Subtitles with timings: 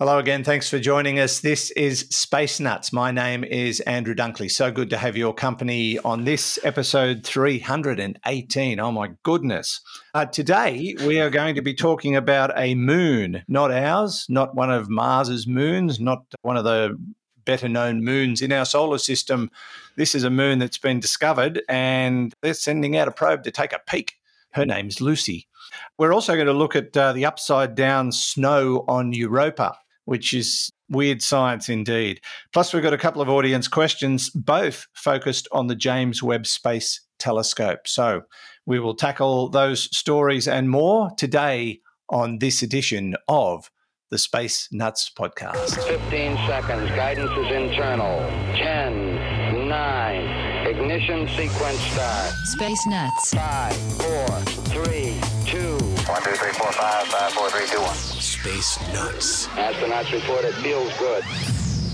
[0.00, 0.44] Hello again.
[0.44, 1.40] Thanks for joining us.
[1.40, 2.92] This is Space Nuts.
[2.92, 4.48] My name is Andrew Dunkley.
[4.48, 8.78] So good to have your company on this episode 318.
[8.78, 9.80] Oh my goodness.
[10.14, 14.70] Uh, today, we are going to be talking about a moon, not ours, not one
[14.70, 16.96] of Mars's moons, not one of the
[17.44, 19.50] better known moons in our solar system.
[19.96, 23.72] This is a moon that's been discovered, and they're sending out a probe to take
[23.72, 24.12] a peek.
[24.52, 25.48] Her name's Lucy.
[25.98, 29.76] We're also going to look at uh, the upside down snow on Europa
[30.08, 32.18] which is weird science indeed.
[32.54, 37.02] Plus, we've got a couple of audience questions, both focused on the James Webb Space
[37.18, 37.86] Telescope.
[37.86, 38.22] So
[38.64, 43.70] we will tackle those stories and more today on this edition of
[44.10, 45.76] the Space Nuts podcast.
[45.86, 46.88] 15 seconds.
[46.92, 48.20] Guidance is internal.
[48.56, 52.32] 10, 9, ignition sequence start.
[52.44, 53.34] Space Nuts.
[53.34, 54.26] 5, 4,
[54.86, 58.17] 3, 2, 1, 2, 3, 4, 5, 5, 4, 3, 2, 1.
[58.42, 59.46] Space Nuts.
[59.48, 61.24] Astronauts report it feels good.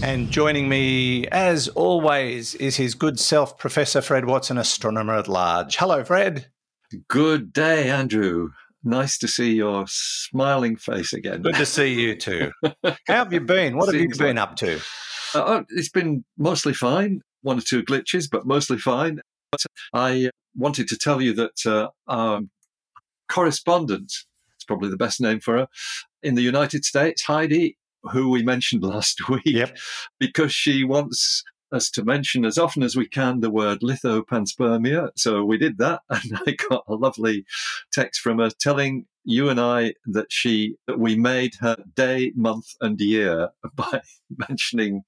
[0.02, 5.76] And joining me, as always, is his good self, Professor Fred Watson, astronomer at large.
[5.76, 6.48] Hello, Fred.
[7.08, 8.50] Good day, Andrew.
[8.82, 11.40] Nice to see your smiling face again.
[11.42, 12.50] Good to see you too.
[12.84, 13.76] How have you been?
[13.76, 14.76] What have you been like- up to?
[15.34, 17.22] Uh, oh, it's been mostly fine.
[17.40, 19.20] One or two glitches, but mostly fine.
[19.50, 19.62] But
[19.94, 22.40] I wanted to tell you that uh, our
[23.30, 24.12] correspondent,
[24.64, 25.68] it's probably the best name for her,
[26.22, 29.76] in the United States, Heidi, who we mentioned last week, Yep.
[30.18, 35.10] because she wants us to mention as often as we can the word lithopanspermia.
[35.16, 37.44] So we did that, and I got a lovely
[37.92, 42.68] text from her telling you and I that she that we made her day, month,
[42.80, 44.00] and year by
[44.48, 45.02] mentioning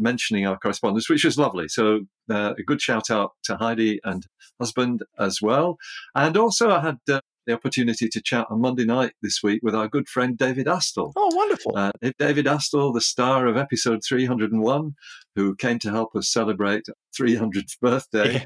[0.00, 1.66] mentioning our correspondence, which was lovely.
[1.66, 4.24] So uh, a good shout out to Heidi and
[4.60, 5.76] husband as well.
[6.14, 9.74] And also, I had uh, the opportunity to chat on Monday night this week with
[9.74, 11.12] our good friend David Astle.
[11.16, 11.72] Oh, wonderful.
[11.74, 14.94] Uh, David Astle, the star of episode 301,
[15.34, 16.84] who came to help us celebrate
[17.18, 18.44] 300th birthday, Yeah.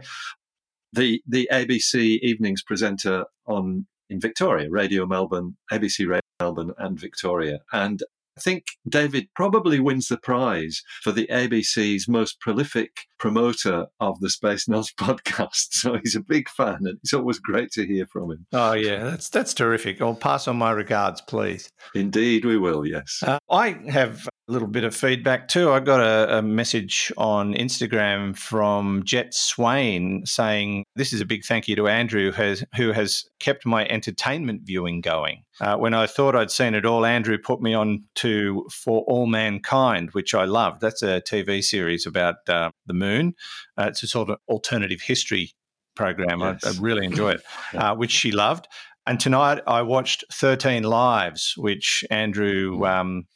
[0.92, 7.58] the the ABC evenings presenter on in Victoria, Radio Melbourne, ABC Radio Melbourne, and Victoria,
[7.72, 8.02] and.
[8.36, 14.30] I think David probably wins the prize for the ABC's most prolific promoter of the
[14.30, 15.68] Space Nuts podcast.
[15.72, 18.46] So he's a big fan, and it's always great to hear from him.
[18.52, 20.00] Oh, yeah, that's that's terrific.
[20.00, 21.68] I'll pass on my regards, please.
[21.94, 22.86] Indeed, we will.
[22.86, 23.22] Yes.
[23.24, 25.70] Uh, I have a little bit of feedback too.
[25.70, 31.44] I got a, a message on Instagram from Jet Swain saying this is a big
[31.44, 35.44] thank you to Andrew who has, who has kept my entertainment viewing going.
[35.62, 39.26] Uh, when I thought I'd seen it all, Andrew put me on to For All
[39.26, 40.80] Mankind, which I loved.
[40.80, 43.34] That's a TV series about uh, the moon.
[43.78, 45.52] Uh, it's a sort of alternative history
[45.94, 46.40] program.
[46.40, 46.64] Yes.
[46.64, 47.42] I, I really enjoy it,
[47.74, 48.66] uh, which she loved.
[49.06, 53.28] And tonight I watched 13 Lives, which Andrew, um,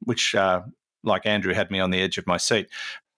[0.00, 0.62] which uh,
[1.02, 2.68] like Andrew had me on the edge of my seat.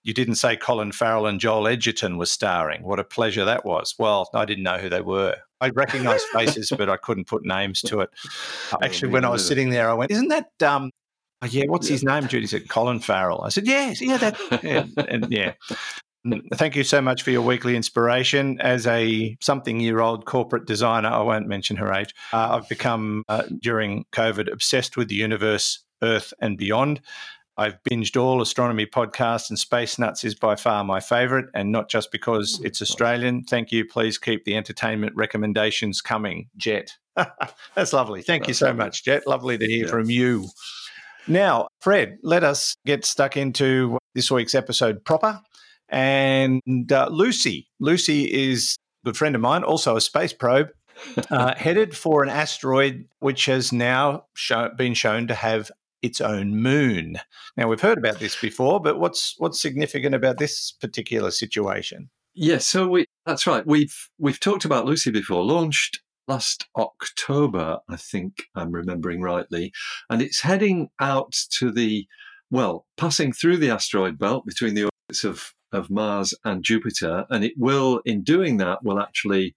[0.03, 2.83] You didn't say Colin Farrell and Joel Edgerton were starring.
[2.83, 3.95] What a pleasure that was.
[3.97, 5.37] Well, I didn't know who they were.
[5.61, 8.11] I recognised faces, but I couldn't put names to it.
[8.83, 10.91] Actually, when I was sitting there, I went, "Isn't that um,
[11.43, 11.65] oh, yeah?
[11.67, 15.53] What's his name?" Judy said, "Colin Farrell." I said, "Yes, yeah, that, yeah, and yeah."
[16.27, 18.61] Mm, Thank you so much for your weekly inspiration.
[18.61, 23.23] As a something year old corporate designer, I won't mention her age, uh, I've become,
[23.29, 27.01] uh, during COVID, obsessed with the universe, Earth, and beyond.
[27.59, 31.89] I've binged all astronomy podcasts, and Space Nuts is by far my favourite, and not
[31.89, 33.45] just because it's Australian.
[33.45, 33.87] Thank you.
[33.87, 36.93] Please keep the entertainment recommendations coming, Jet.
[37.75, 38.23] That's lovely.
[38.23, 39.27] Thank you so much, Jet.
[39.27, 39.91] Lovely to hear Yeah.
[39.91, 40.49] from you.
[41.29, 45.41] Now, Fred, let us get stuck into this week's episode proper.
[45.89, 50.69] And uh, Lucy, Lucy is a good friend of mine, also a space probe,
[51.31, 55.71] uh, headed for an asteroid which has now show, been shown to have
[56.07, 57.19] its own moon.
[57.57, 62.09] Now we've heard about this before, but what's what's significant about this particular situation?
[62.35, 63.67] Yes, so we that's right.
[63.67, 69.73] We've we've talked about Lucy before, launched last October, I think I'm remembering rightly,
[70.11, 72.07] and it's heading out to the
[72.51, 77.45] well, passing through the asteroid belt between the orbits of of Mars and Jupiter, and
[77.45, 79.55] it will in doing that will actually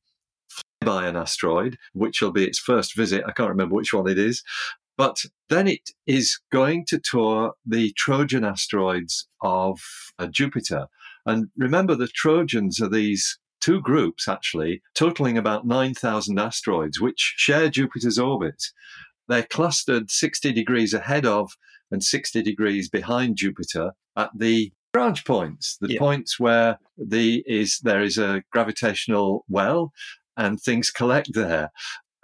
[0.49, 3.23] fly by an asteroid, which will be its first visit.
[3.27, 4.43] I can't remember which one it is.
[4.99, 9.79] But then it is going to tour the Trojan asteroids of
[10.19, 10.87] uh, Jupiter.
[11.25, 17.69] And remember, the Trojans are these two groups, actually, totaling about 9,000 asteroids, which share
[17.69, 18.61] Jupiter's orbit.
[19.29, 21.53] They're clustered 60 degrees ahead of
[21.89, 25.99] and 60 degrees behind Jupiter at the Lagrange points, the Yeah.
[25.99, 29.93] points where the is there is a gravitational well
[30.35, 31.71] and things collect there.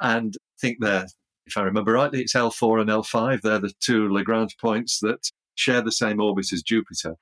[0.02, 1.08] And I think they're
[1.46, 3.42] if I remember rightly, it's L4 and L5.
[3.42, 7.16] They're the two Lagrange points that share the same orbit as Jupiter.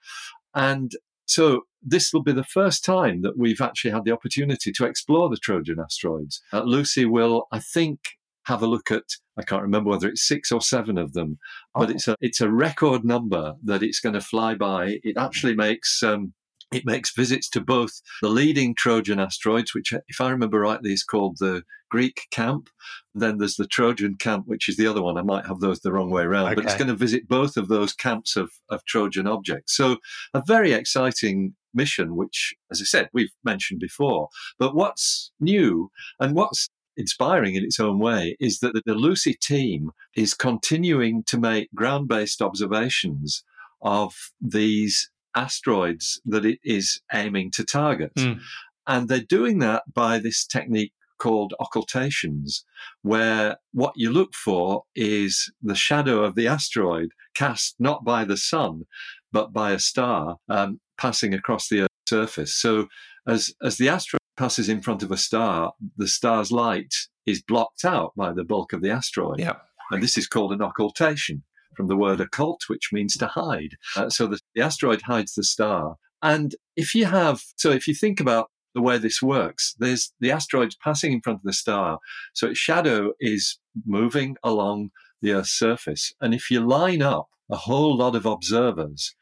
[0.56, 0.92] And
[1.26, 5.30] so this will be the first time that we've actually had the opportunity to explore
[5.30, 6.42] the Trojan asteroids.
[6.52, 8.00] Uh, Lucy will, I think,
[8.46, 9.04] have a look at
[9.38, 11.40] I can't remember whether it's six or seven of them,
[11.74, 11.92] but Oh.
[11.94, 15.00] it's a it's a record number that it's going to fly by.
[15.04, 16.34] It actually makes um,
[16.74, 21.04] it makes visits to both the leading Trojan asteroids, which, if I remember rightly, is
[21.04, 22.70] called the Greek camp.
[23.14, 25.18] Then there's the Trojan camp, which is the other one.
[25.18, 27.68] I might have those the wrong way around, but it's going to visit both of
[27.68, 29.76] those camps of, of Trojan objects.
[29.76, 29.98] So
[30.34, 34.30] a very exciting mission, which, as I said, we've mentioned before.
[34.58, 39.92] But what's new and what's inspiring in its own way is that the Lucy team
[40.16, 43.44] is continuing to make ground based observations
[43.82, 48.14] of these asteroids that it is aiming to target.
[48.16, 48.40] Mm.
[48.88, 52.66] And they're doing that by this technique called occultations,
[53.02, 58.38] where what you look for is the shadow of the asteroid cast not by the
[58.38, 58.84] sun,
[59.32, 62.54] but by a star um, passing across the Earth's surface.
[62.54, 62.88] So
[63.28, 66.94] as, as the asteroid passes in front of a star, the star's light
[67.26, 69.40] is blocked out by the bulk of the asteroid.
[69.40, 69.56] Yeah.
[69.92, 71.44] And this is called an occultation
[71.76, 73.76] from the word occult, which means to hide.
[73.96, 75.96] Uh, so the, the asteroid hides the star.
[76.22, 80.32] And if you have, so if you think about the way this works, there's the
[80.32, 82.00] asteroid's passing in front of the star.
[82.34, 84.92] So its shadow is moving along
[85.22, 86.14] the Earth's surface.
[86.22, 89.16] And if you line up a whole lot of observers,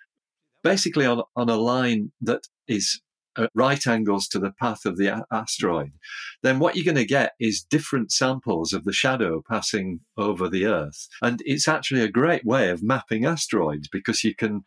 [0.64, 3.02] basically on, on a line that is
[3.42, 5.92] at right angles to the path of the a- asteroid,
[6.44, 10.66] then what you're going to get is different samples of the shadow passing over the
[10.66, 11.08] Earth.
[11.22, 14.64] And it's actually a great way of mapping asteroids because you can,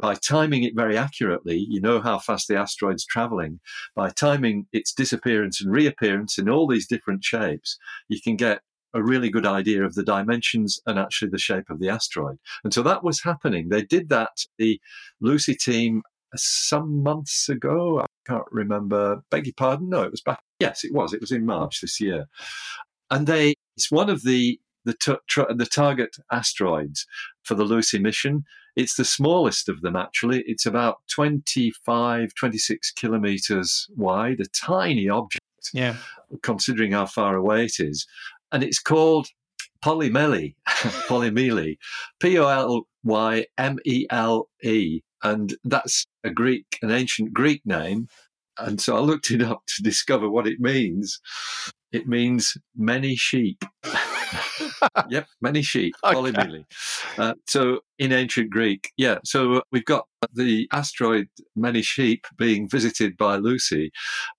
[0.00, 3.60] by timing it very accurately, you know how fast the asteroid's traveling.
[3.94, 7.78] By timing its disappearance and reappearance in all these different shapes,
[8.08, 8.60] you can get
[8.94, 12.38] a really good idea of the dimensions and actually the shape of the asteroid.
[12.62, 13.68] And so that was happening.
[13.68, 14.80] They did that, the
[15.20, 16.02] Lucy team,
[16.36, 18.00] some months ago.
[18.00, 19.22] I can't remember.
[19.30, 19.88] Beg your pardon.
[19.88, 20.40] No, it was back.
[20.60, 21.12] Yes, it was.
[21.12, 22.26] It was in March this year.
[23.10, 27.06] And they, it's one of the, the, t- tr- the target asteroids
[27.42, 28.44] for the Lucy mission.
[28.76, 30.42] It's the smallest of them, actually.
[30.46, 35.96] It's about 25, 26 kilometers wide, a tiny object Yeah.
[36.42, 38.06] considering how far away it is.
[38.50, 39.28] And it's called
[39.84, 40.54] Polymele,
[41.08, 41.76] Polymele,
[42.20, 45.00] P O L Y M E L E.
[45.24, 48.08] And that's a Greek, an ancient Greek name.
[48.58, 51.18] And so I looked it up to discover what it means.
[51.92, 53.64] It means many sheep.
[55.08, 56.14] yep, many sheep, Okay.
[56.14, 56.64] polymele.
[57.18, 59.18] Uh, so in ancient Greek, yeah.
[59.24, 63.90] So we've got the asteroid many sheep being visited by Lucy,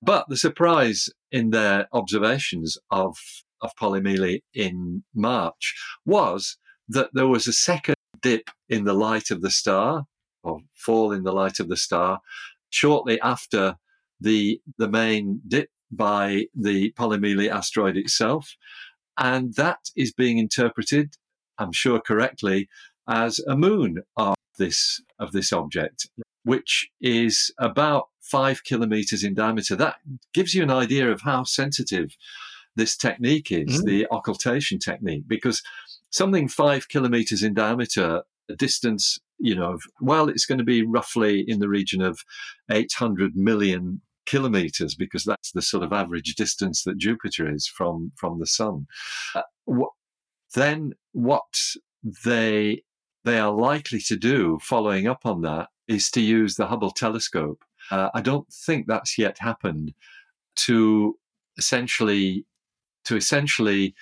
[0.01, 3.17] but the surprise in their observations of
[3.61, 5.73] of Polymele in March
[6.05, 6.57] was
[6.89, 10.05] that there was a second dip in the light of the star,
[10.45, 12.21] or fall in the light of the star,
[12.69, 13.75] shortly after
[14.21, 18.55] the the main dip by the Polymele asteroid itself,
[19.17, 21.15] and that is being interpreted,
[21.57, 22.69] I'm sure correctly,
[23.07, 26.07] as a moon of this of this object,
[26.43, 29.75] which is about five kilometers in diameter.
[29.75, 29.97] That
[30.33, 32.15] gives you an idea of how sensitive
[32.75, 33.85] this technique is, Mm.
[33.85, 35.61] the occultation technique, because
[36.09, 41.43] something five kilometers in diameter, a distance, you know, well, it's going to be roughly
[41.47, 42.19] in the region of
[42.71, 48.39] 800 million kilometers, because that's the sort of average distance that Jupiter is from from
[48.39, 48.87] the Sun.
[49.35, 49.41] Uh,
[50.53, 51.43] then what
[52.23, 52.83] they
[53.23, 57.63] they are likely to do, following up on that, is to use the Hubble telescope.
[57.91, 59.93] Uh, I don't think that's yet happened
[60.57, 61.17] to
[61.57, 62.45] essentially
[63.05, 63.93] to essentially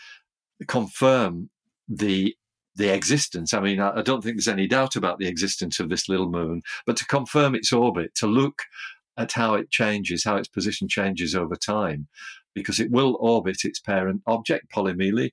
[0.67, 1.49] confirm
[1.87, 2.35] the
[2.75, 3.53] the existence.
[3.53, 6.29] I mean, I, I don't think there's any doubt about the existence of this little
[6.29, 8.63] moon, but to confirm its orbit, to look
[9.17, 12.07] at how it changes, how its position changes over time,
[12.55, 15.31] because it will orbit its parent object, Polymele,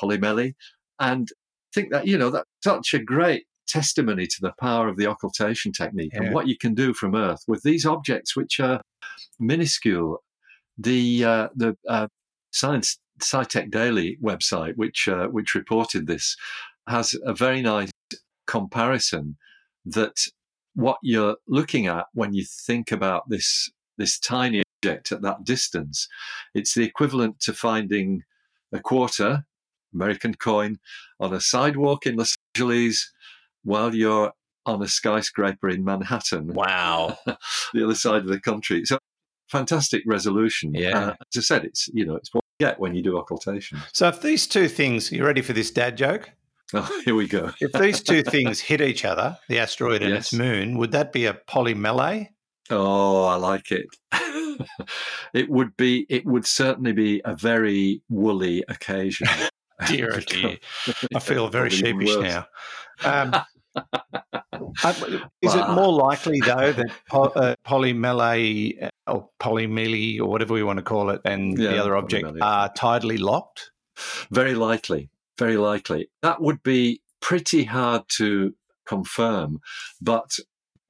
[0.00, 0.54] Polymele,
[1.00, 4.96] and I think that you know that's such a great testimony to the power of
[4.96, 6.24] the occultation technique Yeah.
[6.24, 8.82] and what you can do from Earth with these objects, which are
[9.40, 10.22] minuscule.
[10.76, 12.08] The uh, the uh,
[12.52, 16.36] Science SciTech Daily website, which uh, which reported this,
[16.88, 17.90] has a very nice
[18.46, 19.36] comparison
[19.86, 20.26] that
[20.74, 26.08] what you're looking at when you think about this this tiny object at that distance,
[26.52, 28.24] it's the equivalent to finding
[28.72, 29.44] a quarter
[29.94, 30.78] American coin
[31.20, 33.12] on a sidewalk in Los Angeles
[33.62, 34.32] while you're
[34.66, 37.16] on a skyscraper in Manhattan Wow.
[37.72, 38.84] the other side of the country.
[38.84, 38.98] So
[39.48, 40.74] fantastic resolution.
[40.74, 40.98] Yeah.
[40.98, 43.78] Uh, as I said, it's you know it's what you get when you do occultation.
[43.92, 46.30] So if these two things, you ready for this dad joke?
[46.76, 47.52] Oh, here we go.
[47.60, 51.26] If these two things hit each other, the asteroid and its moon, would that be
[51.26, 52.28] a polymelee?
[52.70, 53.86] Oh, I like it.
[55.34, 56.04] it would be.
[56.08, 59.28] It would certainly be a very woolly occasion.
[59.88, 60.58] Dear, oh dear.
[61.14, 62.22] I feel very sheepish worse.
[62.22, 62.46] now.
[63.04, 63.34] Um,
[63.74, 70.54] uh, is it more likely, though, that po- uh, polymelee uh, or polymele or whatever
[70.54, 72.42] we want to call it and the other object polymelee.
[72.42, 73.72] are tidally locked?
[74.30, 75.10] Very likely.
[75.38, 76.08] Very likely.
[76.22, 78.54] That would be pretty hard to
[78.86, 79.58] confirm,
[80.00, 80.36] but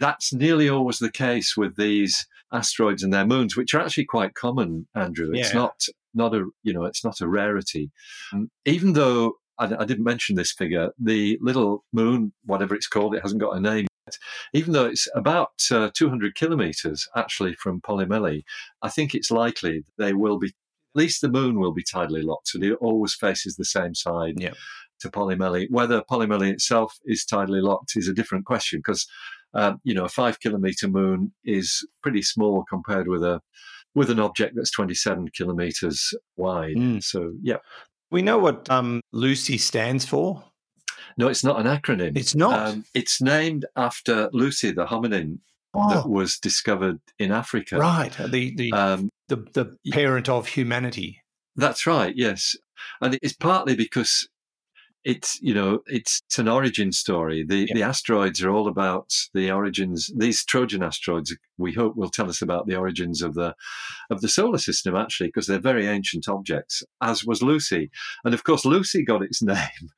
[0.00, 4.34] that's nearly always the case with these asteroids and their moons, which are actually quite
[4.34, 5.30] common, Andrew.
[5.32, 5.60] It's Yeah.
[5.60, 5.86] not
[6.16, 7.90] not a you know it's not a rarity.
[8.32, 13.14] Um, even though I, I didn't mention this figure, the little moon, whatever it's called,
[13.14, 13.86] it hasn't got a name.
[14.06, 14.16] yet.
[14.52, 18.42] Even though it's about uh, 200 kilometers actually from Polymele,
[18.82, 20.52] I think it's likely they will be.
[20.94, 24.34] At least the moon will be tidally locked, so it always faces the same side
[24.38, 24.52] Yeah.
[25.00, 25.66] to Polymele.
[25.70, 29.06] Whether Polymele itself is tidally locked is a different question because
[29.54, 33.40] um, you know a five kilometer moon is pretty small compared with a
[33.94, 36.74] with an object that's 27 kilometers wide.
[36.76, 37.02] Mm.
[37.02, 37.58] So yeah,
[38.10, 40.42] We know what um, Lucy stands for.
[41.16, 42.16] no, it's not an acronym.
[42.16, 42.68] It's not.
[42.68, 45.38] Um, it's named after Lucy, the hominin
[45.74, 47.78] that oh, was discovered in Africa.
[47.78, 48.12] right.
[48.30, 51.22] The, the, Um, the, the parent of humanity.
[51.56, 52.14] That's right.
[52.16, 52.56] Yes,
[53.00, 54.28] and it's partly because
[55.04, 57.44] it's you know it's, it's an origin story.
[57.46, 57.74] The Yeah.
[57.74, 60.10] the asteroids are all about the origins.
[60.16, 63.54] These Trojan asteroids, we hope, will tell us about the origins of the
[64.10, 66.82] of the solar system actually, because they're very ancient objects.
[67.02, 67.90] As was Lucy,
[68.24, 69.90] and of course Lucy got its name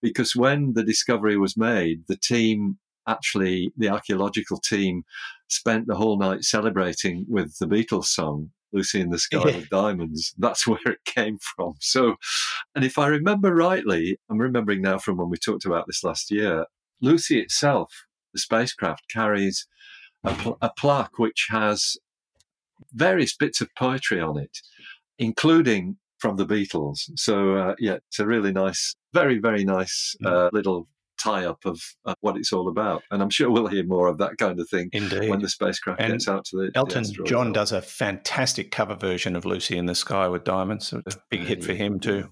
[0.00, 5.02] because when the discovery was made, the team actually the archaeological team
[5.48, 9.56] spent the whole night celebrating with the Beatles song Lucy in the Sky Yeah.
[9.56, 10.34] with Diamonds.
[10.38, 11.74] That's where it came from.
[11.80, 12.16] So,
[12.74, 16.30] and if I remember rightly, I'm remembering now from when we talked about this last
[16.30, 16.66] year,
[17.00, 17.92] Lucy itself,
[18.32, 19.66] the spacecraft, carries
[20.24, 21.96] a, pl- a plaque which has
[22.94, 24.58] various bits of poetry on it,
[25.18, 27.10] including from the Beatles.
[27.16, 30.86] So, uh, yeah, it's a really nice, very, very nice uh, little
[31.22, 33.02] tie up of uh, what it's all about.
[33.10, 35.28] And I'm sure we'll hear more of that kind of thing Indeed.
[35.30, 38.70] when the spacecraft And gets out to the the Elton asteroid John does a fantastic
[38.70, 40.92] cover version of Lucy in the Sky with Diamonds.
[40.92, 42.28] A big hit for him too.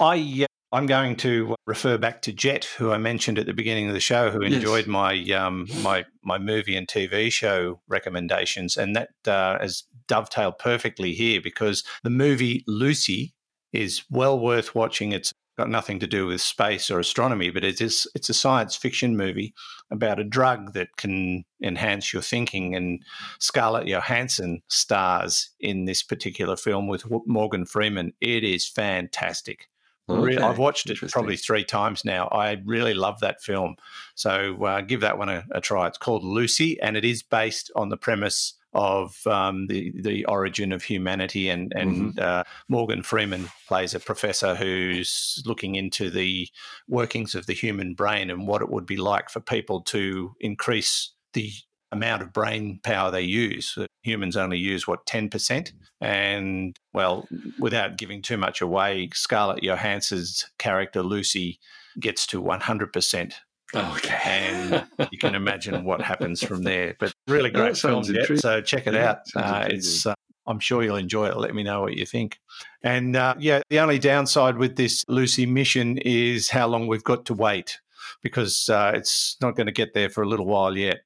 [0.00, 3.86] I uh, I'm going to refer back to Jet, who I mentioned at the beginning
[3.86, 4.54] of the show, who Yes.
[4.54, 10.58] enjoyed my um, my my movie and TV show recommendations, and that uh, has dovetailed
[10.58, 13.34] perfectly here because the movie Lucy
[13.72, 15.12] is well worth watching.
[15.12, 18.74] It's got nothing to do with space or astronomy, but it is it's a science
[18.76, 19.54] fiction movie
[19.90, 22.74] about a drug that can enhance your thinking.
[22.74, 23.02] And
[23.38, 28.12] Scarlett Johansson stars in this particular film with Morgan Freeman.
[28.20, 29.68] It is fantastic.
[30.08, 32.28] Okay, I've watched it probably three times now.
[32.28, 33.76] I really love that film.
[34.14, 35.86] So uh, give that one a, a try.
[35.86, 40.72] It's called Lucy, and it is based on the premise of um, the the origin
[40.72, 41.48] of humanity.
[41.48, 46.48] And and uh, Morgan Freeman plays a professor who's looking into the
[46.86, 51.12] workings of the human brain and what it would be like for people to increase
[51.32, 51.50] the
[51.94, 53.78] amount of brain power they use.
[54.02, 57.26] Humans only use what ten percent, and well,
[57.58, 61.58] without giving too much away, Scarlett Johansson's character Lucy
[61.98, 63.34] gets to one hundred percent,
[63.74, 64.18] Okay.
[64.24, 66.96] and you can imagine what happens from there.
[66.98, 68.04] But really That great film,
[68.36, 69.18] so check it Yeah, out.
[69.34, 70.14] Uh, it's uh,
[70.46, 71.36] I'm sure you'll enjoy it.
[71.38, 72.38] Let me know what you think.
[72.82, 77.24] And uh, yeah, the only downside with this Lucy mission is how long we've got
[77.26, 77.80] to wait
[78.22, 81.00] because uh, it's not going to get there for a little while yet.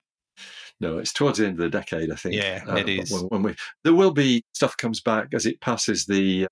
[0.81, 2.37] No, it's towards the end of the decade, I think.
[2.37, 3.11] Yeah, Uh, it is.
[3.11, 3.55] When, when we,
[3.85, 6.47] there will be stuff comes back as it passes the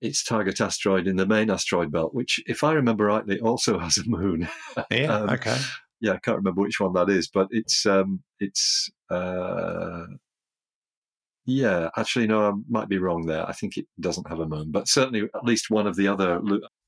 [0.00, 3.98] its target asteroid in the main asteroid belt, which, if I remember rightly, also has
[3.98, 4.48] a moon.
[4.90, 5.14] Yeah.
[5.16, 5.56] Um, okay.
[6.00, 10.06] yeah, I can't remember which one that is, but it's um, it's uh,
[11.46, 11.88] yeah.
[11.96, 13.48] Actually, no, I might be wrong there.
[13.48, 16.40] I think it doesn't have a moon, but certainly at least one of the other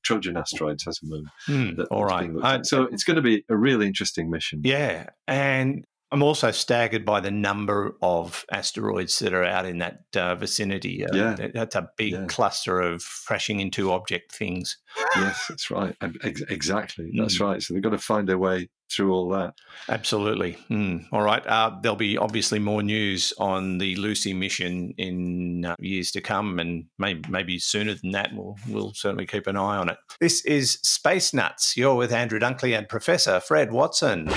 [0.03, 1.75] Trojan asteroids has a moon.
[1.77, 2.29] That- all right.
[2.41, 4.61] Uh, so it's going to be a really interesting mission.
[4.63, 9.99] Yeah, and I'm also staggered by the number of asteroids that are out in that
[10.15, 11.03] uh, vicinity.
[11.05, 11.47] Uh, Yeah.
[11.53, 12.25] that's a big Yeah.
[12.27, 14.77] cluster of crashing into object things.
[15.15, 15.95] yes, that's right.
[16.23, 17.11] Ex- exactly.
[17.17, 17.41] That's Mm.
[17.41, 17.61] right.
[17.61, 19.55] So they've got to find their way through all that.
[19.89, 20.53] Absolutely.
[20.67, 20.97] Hmm.
[21.11, 21.45] All right.
[21.45, 26.59] Uh, there'll be obviously more news on the Lucy mission in uh, years to come,
[26.59, 28.29] and maybe, maybe sooner than that.
[28.33, 29.97] We'll, we'll certainly keep an eye on it.
[30.21, 31.75] This is Space Nuts.
[31.75, 34.29] You're with Andrew Dunkley and Professor Fred Watson.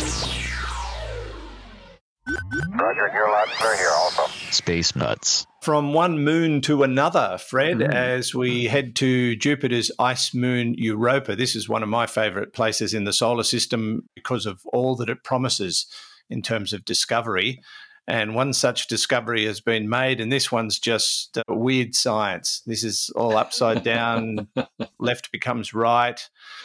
[2.78, 4.22] Roger, you're loud clear here also.
[4.50, 5.46] Space Nuts.
[5.62, 7.92] From one moon to another, Fred, Mm.
[7.92, 11.34] as we head to Jupiter's ice moon Europa.
[11.36, 15.08] This is one of my favorite places in the solar system because of all that
[15.08, 15.86] it promises
[16.30, 17.60] in terms of discovery.
[18.10, 22.62] And one such discovery has been made, and this one's just uh, weird science.
[22.64, 24.48] This is all upside down,
[24.98, 26.18] left becomes right.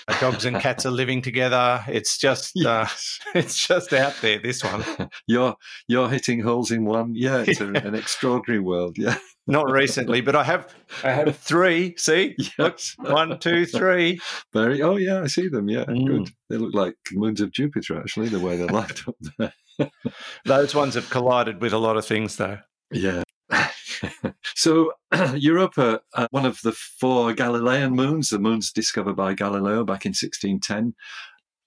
[0.07, 1.83] Uh, dogs and cats are living together.
[1.89, 3.19] It's just, uh, Yes.
[3.35, 4.39] it's just out there.
[4.39, 4.85] This one,
[5.27, 5.55] You're
[5.89, 7.13] you're hitting holes in one.
[7.13, 8.97] Yeah, it's a, an extraordinary world.
[8.97, 9.17] Yeah.
[9.45, 10.73] not recently, but I have,
[11.03, 11.95] I have three.
[11.97, 14.17] See, look, one, two, three.
[14.53, 14.81] Very.
[14.81, 15.67] Oh yeah, I see them.
[15.67, 16.07] Yeah, Mm.
[16.07, 16.29] good.
[16.50, 19.53] They look like moons of Jupiter actually, the way they're lined up there.
[20.45, 22.59] Those ones have collided with a lot of things, though.
[22.91, 23.23] Yeah.
[24.55, 24.93] so
[25.35, 30.09] Europa, uh, one of the four Galilean moons, the moons discovered by Galileo back in
[30.09, 30.93] 1610,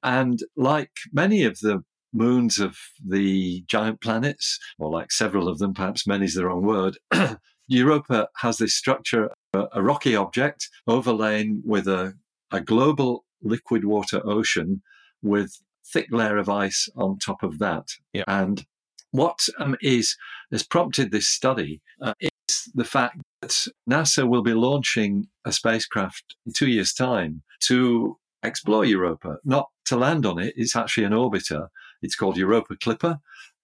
[0.02, 1.82] and like many of the
[2.12, 6.62] moons of the giant planets, or like several of them, perhaps many is the wrong
[6.62, 6.98] word.
[7.68, 12.14] Europa has this structure, a, a rocky object overlain with a,
[12.52, 14.82] a global liquid water ocean
[15.22, 15.60] with
[15.92, 17.88] thick layer of ice on top of that.
[18.12, 18.24] Yep.
[18.28, 18.66] And
[19.10, 20.16] what um, is
[20.52, 26.36] has prompted this study uh, is the fact that NASA will be launching a spacecraft
[26.44, 30.54] in two years' time to explore Europa, not to land on it.
[30.56, 31.68] It's actually an orbiter.
[32.02, 33.18] It's called Europa Clipper,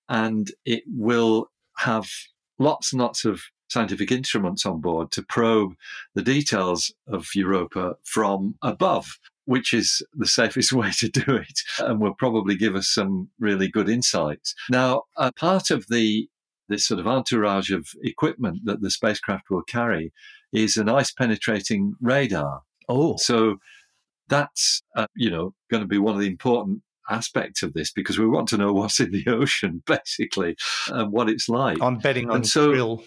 [0.08, 2.08] and it will have
[2.58, 5.74] lots and lots of scientific instruments on board to probe
[6.14, 12.00] the details of Europa from above, which is the safest way to do it and
[12.00, 14.54] will probably give us some really good insights.
[14.70, 16.28] Now, a part of the
[16.68, 20.12] this sort of entourage of equipment that the spacecraft will carry
[20.52, 22.62] is an ice penetrating radar.
[22.88, 23.56] Oh, So
[24.28, 28.18] that's uh, you know going to be one of the important aspects of this because
[28.18, 30.56] we want to know what's in the ocean basically
[30.88, 31.80] and what it's like.
[31.80, 33.04] I'm betting on so- krill.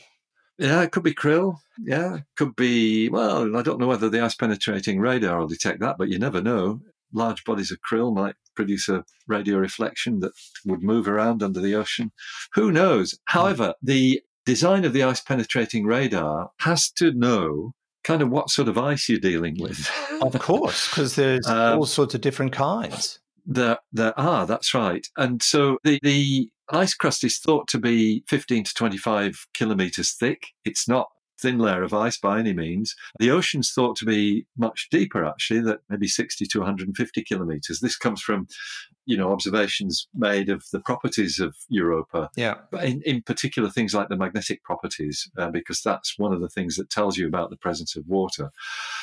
[0.57, 1.57] Yeah, it could be krill.
[1.77, 3.09] Yeah, could be.
[3.09, 6.41] Well, I don't know whether the ice penetrating radar will detect that, but you never
[6.41, 6.81] know.
[7.13, 10.31] Large bodies of krill might produce a radio reflection that
[10.65, 12.11] would move around under the ocean.
[12.53, 13.17] Who knows?
[13.25, 18.67] However, the design of the ice penetrating radar has to know kind of what sort
[18.67, 19.89] of ice you're dealing with.
[20.21, 23.19] Of course, because there's Um, all sorts of different kinds.
[23.45, 24.45] There, there are.
[24.45, 25.05] That's right.
[25.17, 30.47] And so the the ice crust is thought to be 15 to 25 kilometers thick.
[30.63, 32.95] It's not a thin layer of ice by any means.
[33.19, 37.79] The ocean's thought to be much deeper, actually, that maybe 60 to 150 kilometers.
[37.79, 38.47] This comes from,
[39.05, 42.55] you know, observations made of the properties of Europa Yeah.
[42.71, 46.49] but in, in particular things like the magnetic properties, uh, because that's one of the
[46.49, 48.51] things that tells you about the presence of water.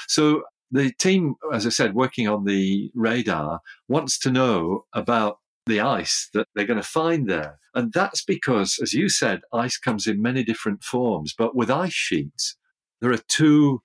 [0.09, 5.81] So the team, as I said, working on the radar, wants to know about the
[5.81, 7.59] ice that they're going to find there.
[7.75, 11.35] And that's because, as you said, ice comes in many different forms.
[11.37, 12.57] But with ice sheets,
[13.01, 13.83] there are two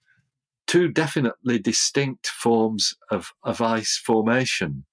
[0.67, 4.83] two definitely distinct forms of, of ice formation.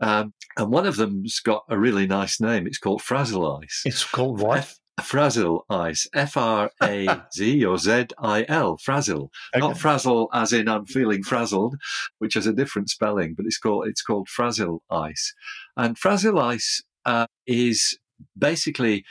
[0.00, 2.68] Um, and one of them's got a really nice name.
[2.68, 3.82] It's called frazil ice.
[3.84, 4.72] It's called what?
[5.02, 9.30] Frazil ice, F R A Z or Z I L, frazil.
[9.54, 11.76] Not frazzle as in I'm feeling frazzled,
[12.18, 15.34] which has a different spelling, but it's called it's called frazil ice.
[15.76, 17.98] And frazil ice uh, is
[18.38, 19.04] basically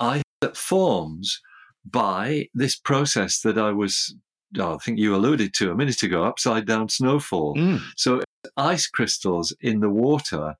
[0.00, 1.40] ice that forms
[1.84, 4.14] by this process that I was,
[4.58, 7.56] oh, I think you alluded to a minute ago, upside down snowfall.
[7.56, 7.80] Mm.
[7.96, 8.22] So
[8.56, 10.56] ice crystals in the water,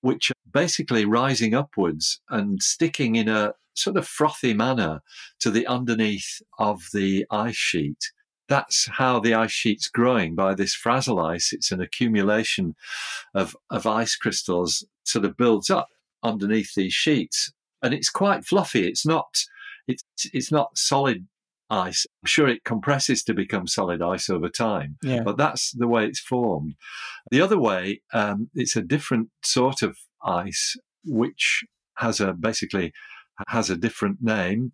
[0.00, 5.00] which are basically rising upwards and sticking in a sort of frothy manner
[5.40, 8.10] to the underneath of the ice sheet.
[8.48, 11.52] That's how the ice sheet's growing by this frazil ice.
[11.52, 12.74] It's an accumulation
[13.34, 15.88] of, of ice crystals sort of builds up
[16.22, 17.52] underneath these sheets.
[17.82, 18.86] And it's quite fluffy.
[18.86, 19.26] It's not
[19.86, 21.26] it's it's not solid
[21.70, 22.06] ice.
[22.22, 25.22] I'm sure it compresses to become solid ice over time Yeah.
[25.22, 26.74] but that's the way it's formed.
[27.30, 31.64] The other way, um, it's a different sort of ice, which
[31.96, 32.92] has a basically
[33.48, 34.72] has a different name.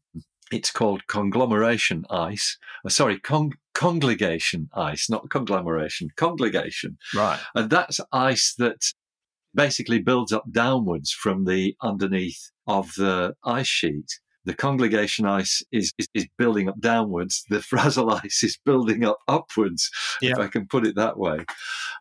[0.52, 2.58] It's called conglomeration ice.
[2.84, 6.98] Uh, sorry, con- congelation ice, not conglomeration, congelation.
[7.14, 7.38] Right.
[7.54, 8.92] And that's ice that
[9.54, 14.20] basically builds up downwards from the underneath of the ice sheet.
[14.44, 17.44] The congelation ice is, is, is building up downwards.
[17.50, 19.90] The frazil ice is building up upwards,
[20.22, 21.44] if I can put it that way.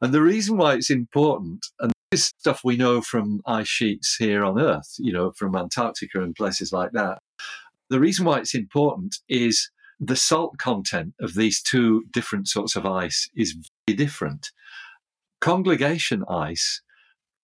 [0.02, 4.44] And the reason why it's important, and is stuff we know from ice sheets here
[4.44, 7.20] on Earth, you know, from Antarctica and places like that.
[7.90, 9.70] The reason why it's important is
[10.00, 14.52] the salt content of these two different sorts of ice is very different.
[15.42, 16.82] Congelation ice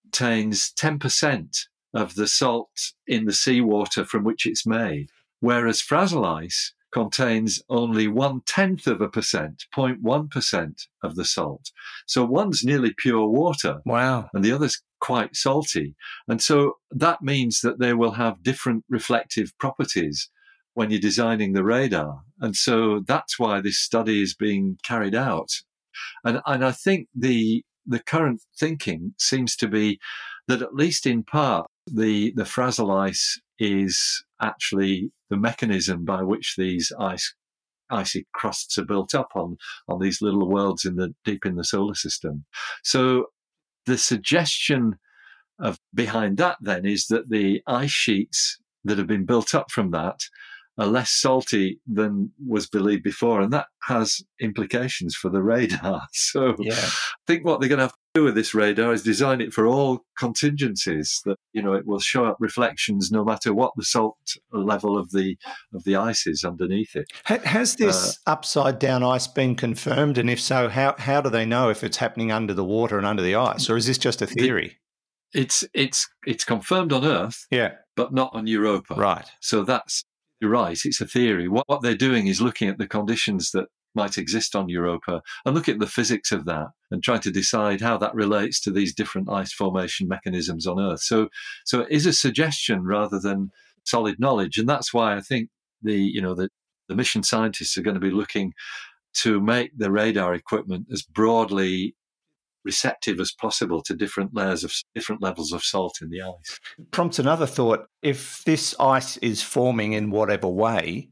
[0.04, 5.10] contains 10% of the salt in the seawater from which it's made,
[5.42, 11.72] whereas Frazil ice contains only one tenth of a percent, 0.1% of the salt.
[12.08, 13.82] So one's nearly pure water.
[13.86, 14.30] Wow.
[14.34, 15.94] And the other's quite salty.
[16.30, 20.30] And so that means that they will have different reflective properties
[20.74, 22.22] when you're designing the radar.
[22.40, 25.50] And so that's why this study is being carried out.
[26.24, 30.00] And, and I think the, the current thinking seems to be
[30.48, 36.56] that at least in part, the, the Frazil ice is actually the mechanism by which
[36.58, 37.34] these ice
[37.90, 41.64] icy crusts are built up on on these little worlds in the deep in the
[41.64, 42.46] solar system.
[42.84, 43.28] So
[43.86, 44.98] the suggestion
[45.60, 49.92] of behind that then is that the ice sheets that have been built up from
[49.92, 50.20] that
[50.78, 56.02] are less salty than was believed before, and that has implications for the radar.
[56.12, 56.74] So Yeah.
[56.76, 60.00] I think what they're going to have with this radar is design it for all
[60.18, 64.18] contingencies that you know it will show up reflections no matter what the salt
[64.52, 65.38] level of the
[65.74, 67.08] of the ice is underneath it.
[67.26, 70.18] Has uh, this upside down ice been confirmed?
[70.18, 73.06] And if so, how, how do they know if it's happening under the water and
[73.06, 73.70] under the ice?
[73.70, 74.78] Or is this just a theory?
[75.34, 77.74] It's it's it's confirmed on Earth, Yeah.
[77.96, 78.96] but not on Europa.
[78.96, 79.26] Right.
[79.42, 80.04] So that's
[80.40, 80.78] you're right.
[80.84, 81.48] It's a theory.
[81.48, 85.56] What, what they're doing is looking at the conditions that might exist on Europa and
[85.56, 88.94] look at the physics of that and try to decide how that relates to these
[88.94, 91.02] different ice formation mechanisms on Earth.
[91.02, 91.30] So,
[91.66, 93.52] so it is a suggestion rather than
[93.84, 95.50] solid knowledge, and that's why I think
[95.82, 96.50] the you know the
[96.88, 98.54] the mission scientists are going to be looking
[99.16, 101.96] to make the radar equipment as broadly
[102.66, 106.60] receptive as possible to different layers of different levels of salt in the ice.
[106.92, 107.86] Prompts another thought.
[108.02, 111.10] If this ice is forming in whatever way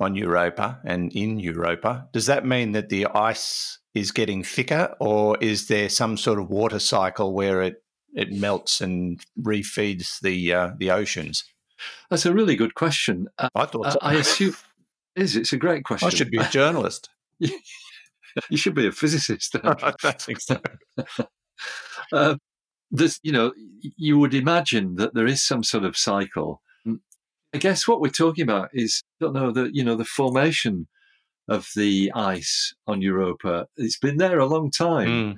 [0.00, 5.38] on Europa and in Europa, does that mean that the ice is getting thicker or
[5.40, 7.82] is there some sort of water cycle where it,
[8.14, 11.44] it melts and refeeds the uh, the oceans?
[12.10, 13.28] That's a really good question.
[13.38, 13.98] Uh, I thought so.
[14.02, 14.54] I assume
[15.16, 16.06] is it's a great question.
[16.06, 17.08] I should be a journalist.
[17.38, 19.56] you should be a physicist.
[19.64, 20.60] I think so.
[22.12, 22.36] uh,
[22.90, 26.62] there's, you know, you would imagine that there is some sort of cycle.
[27.54, 30.88] I guess what we're talking about is, I don't know, the you know the formation
[31.48, 33.66] of the ice on Europa.
[33.76, 35.08] It's been there a long time.
[35.08, 35.34] Mm.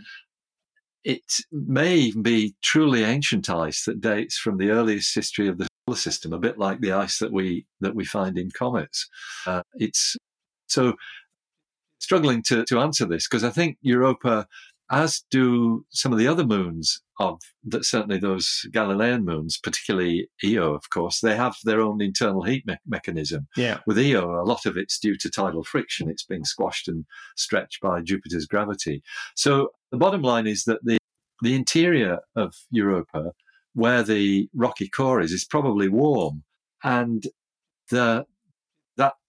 [1.04, 5.68] It may even be truly ancient ice that dates from the earliest history of the
[5.86, 9.08] solar system, a bit like the ice that we that we find in comets.
[9.46, 10.16] Uh, it's
[10.68, 10.94] so
[12.00, 14.46] struggling to, to answer this because I think Europa,
[14.90, 20.74] as do some of the other moons of that, certainly those Galilean moons, particularly Io,
[20.74, 23.48] of course, they have their own internal heat me- mechanism.
[23.56, 23.80] Yeah.
[23.86, 26.08] With Io, a lot of it's due to tidal friction.
[26.08, 27.04] It's being squashed and
[27.36, 29.02] stretched by Jupiter's gravity.
[29.34, 30.98] So the bottom line is that the
[31.42, 33.32] the interior of Europa,
[33.74, 36.44] where the rocky core is, is probably warm,
[36.82, 37.24] and
[37.90, 38.26] the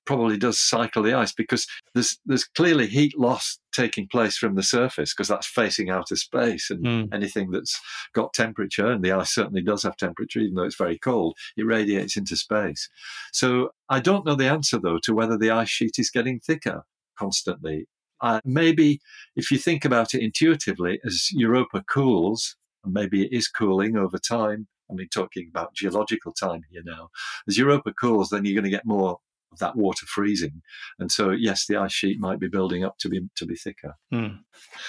[0.07, 4.63] probably does cycle the ice because there's there's clearly heat loss taking place from the
[4.63, 7.13] surface because that's facing outer space and Mm.
[7.13, 7.79] anything that's
[8.13, 11.65] got temperature and the ice certainly does have temperature even though it's very cold it
[11.65, 12.89] radiates into space
[13.33, 16.83] so i don't know the answer though to whether the ice sheet is getting thicker
[17.19, 17.85] constantly
[18.21, 18.99] uh, maybe
[19.35, 24.17] if you think about it intuitively as europa cools and maybe it is cooling over
[24.17, 27.09] time i mean talking about geological time here now
[27.47, 29.17] as europa cools then you're going to get more
[29.59, 30.61] that water freezing
[30.99, 33.95] and so yes the ice sheet might be building up to be to be thicker
[34.13, 34.39] Mm.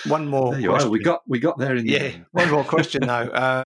[0.07, 0.53] One more.
[0.53, 2.13] there you are we got we got there in the Yeah.
[2.33, 3.29] One more question though.
[3.29, 3.63] Uh,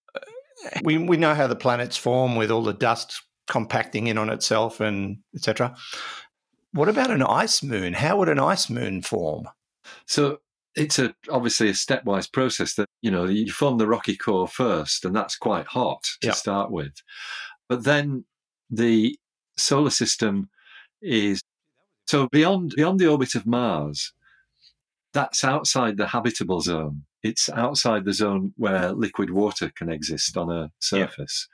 [0.85, 4.81] we we know how the planets form with all the dust compacting in on itself
[4.81, 5.75] and etc.
[6.73, 7.93] What about an ice moon?
[7.95, 9.49] How would an ice moon form?
[10.07, 10.39] So
[10.75, 15.05] it's a obviously a stepwise process that you know you form the rocky core first,
[15.05, 16.33] and that's quite hot to Yeah.
[16.35, 16.95] start with.
[17.69, 18.25] But then
[18.71, 19.19] the
[19.59, 20.49] solar system
[21.03, 21.43] is
[22.07, 24.13] so beyond beyond the orbit of Mars.
[25.13, 27.05] That's outside the habitable zone.
[27.23, 31.49] It's outside the zone where liquid water can exist on a surface.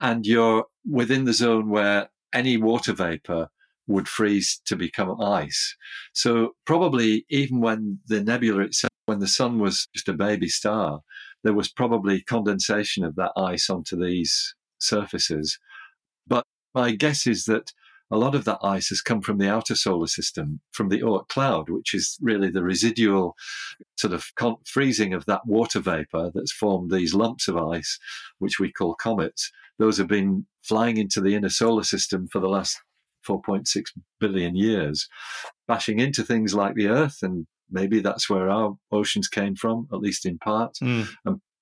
[0.00, 3.48] And you're within the zone where any water vapor
[3.86, 5.76] would freeze to become ice.
[6.12, 11.00] So probably even when the nebula itself, when the sun was just a baby star,
[11.44, 15.58] there was probably condensation of that ice onto these surfaces.
[16.26, 17.72] But my guess is that
[18.12, 21.28] a lot of that ice has come from the outer solar system, from the Oort
[21.28, 23.34] cloud, which is really the residual
[23.96, 27.98] sort of con- freezing of that water vapor that's formed these lumps of ice,
[28.38, 29.50] which we call comets.
[29.78, 32.78] Those have been flying into the inner solar system for the last
[33.26, 33.66] 4.6
[34.20, 35.08] billion years,
[35.66, 40.00] bashing into things like the Earth, and maybe that's where our oceans came from, at
[40.00, 40.76] least in part.
[40.82, 41.08] Mm.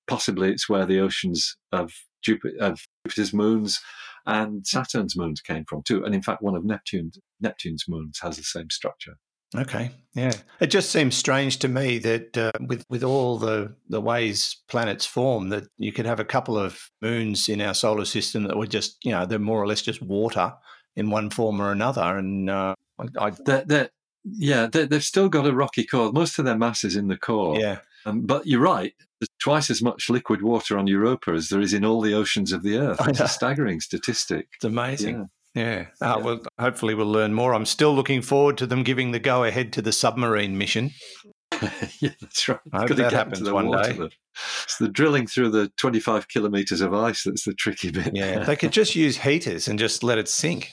[0.05, 3.79] Possibly it's where the oceans of Jupiter, uh, Jupiter's moons
[4.25, 6.03] and Saturn's moons came from too.
[6.03, 9.17] And in fact, one of Neptune's Neptune's moons has the same structure.
[9.53, 10.31] Okay, yeah.
[10.61, 15.05] It just seems strange to me that uh, with with all the the ways planets
[15.05, 18.67] form, that you could have a couple of moons in our solar system that were
[18.67, 20.53] just, you know, they're more or less just water
[20.95, 22.17] in one form or another.
[22.17, 23.89] And uh, I, I They're, they're,
[24.23, 26.13] yeah, they they've still got a rocky core.
[26.13, 27.59] Most of their mass is in the core.
[27.59, 28.93] yeah, Um, but you're right.
[29.19, 32.51] There's twice as much liquid water on Europa as there is in all the oceans
[32.51, 32.99] of the Earth.
[33.07, 34.47] It's a staggering statistic.
[34.55, 35.15] it's amazing.
[35.15, 35.25] Yeah.
[35.53, 35.85] Yeah.
[36.01, 36.23] Ah, Yeah.
[36.23, 37.53] Well, hopefully we'll learn more.
[37.53, 40.91] I'm still looking forward to them giving the go ahead to the submarine mission.
[41.99, 42.59] yeah, that's right.
[42.71, 44.09] I hope Gotta that happens one water, day.
[44.63, 48.11] It's the drilling through the 25 kilometres of ice that's the tricky bit.
[48.15, 50.71] Yeah, they could just use heaters and just let it sink.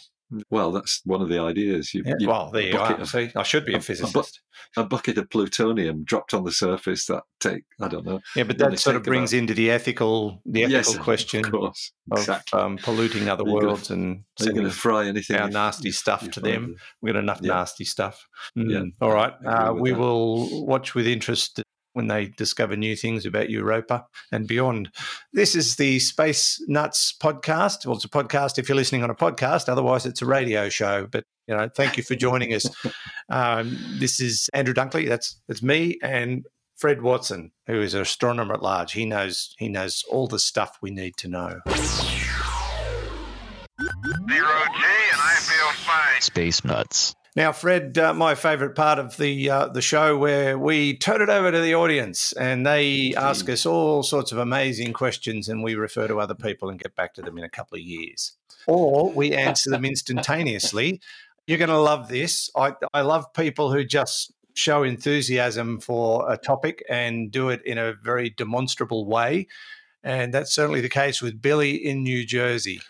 [0.50, 1.94] Well, that's one of the ideas.
[1.94, 2.14] You, Yeah.
[2.18, 2.94] you- Well, there you are.
[3.00, 4.40] of- See, I should be a- a a bu- physicist.
[4.76, 8.20] a bucket of plutonium dropped on the surface that take I don't know.
[8.36, 11.92] Yeah, but that sort of brings into the ethical the ethical yes, question of course,
[12.10, 15.36] of um, polluting other you gonna- worlds and Are going to fry anything?
[15.36, 16.74] our you- nasty stuff to them.
[17.00, 17.54] We've got enough Yeah.
[17.54, 18.26] nasty stuff.
[18.54, 18.92] Yeah, Mm.
[19.00, 19.32] All right.
[19.46, 19.98] Uh, we that.
[19.98, 21.62] will watch with interest
[21.98, 24.88] when they discover new things about Europa and beyond.
[25.32, 27.84] This is the Space Nuts podcast.
[27.84, 29.68] Well, it's a podcast if you're listening on a podcast.
[29.68, 31.08] Otherwise, it's a radio show.
[31.10, 32.66] But you know, thank you for joining us.
[33.30, 35.06] Um, this is Andrew Dunkley.
[35.06, 38.92] That's that's me and Fred Watson, who is an astronomer at large.
[38.92, 41.60] He knows he knows all the stuff we need to know.
[41.68, 41.84] Zero
[43.78, 43.90] G,
[44.32, 46.20] and I feel fine.
[46.22, 47.14] Space Nuts.
[47.38, 51.28] Now, Fred, uh, my favourite part of the uh, the show where we turn it
[51.28, 55.76] over to the audience and they ask us all sorts of amazing questions, and we
[55.76, 58.32] refer to other people and get back to them in a couple of years,
[58.66, 61.00] or we answer them instantaneously.
[61.46, 62.50] You're going to love this.
[62.56, 67.78] I, I love people who just show enthusiasm for a topic and do it in
[67.78, 69.46] a very demonstrable way,
[70.02, 72.80] and that's certainly the case with Billy in New Jersey.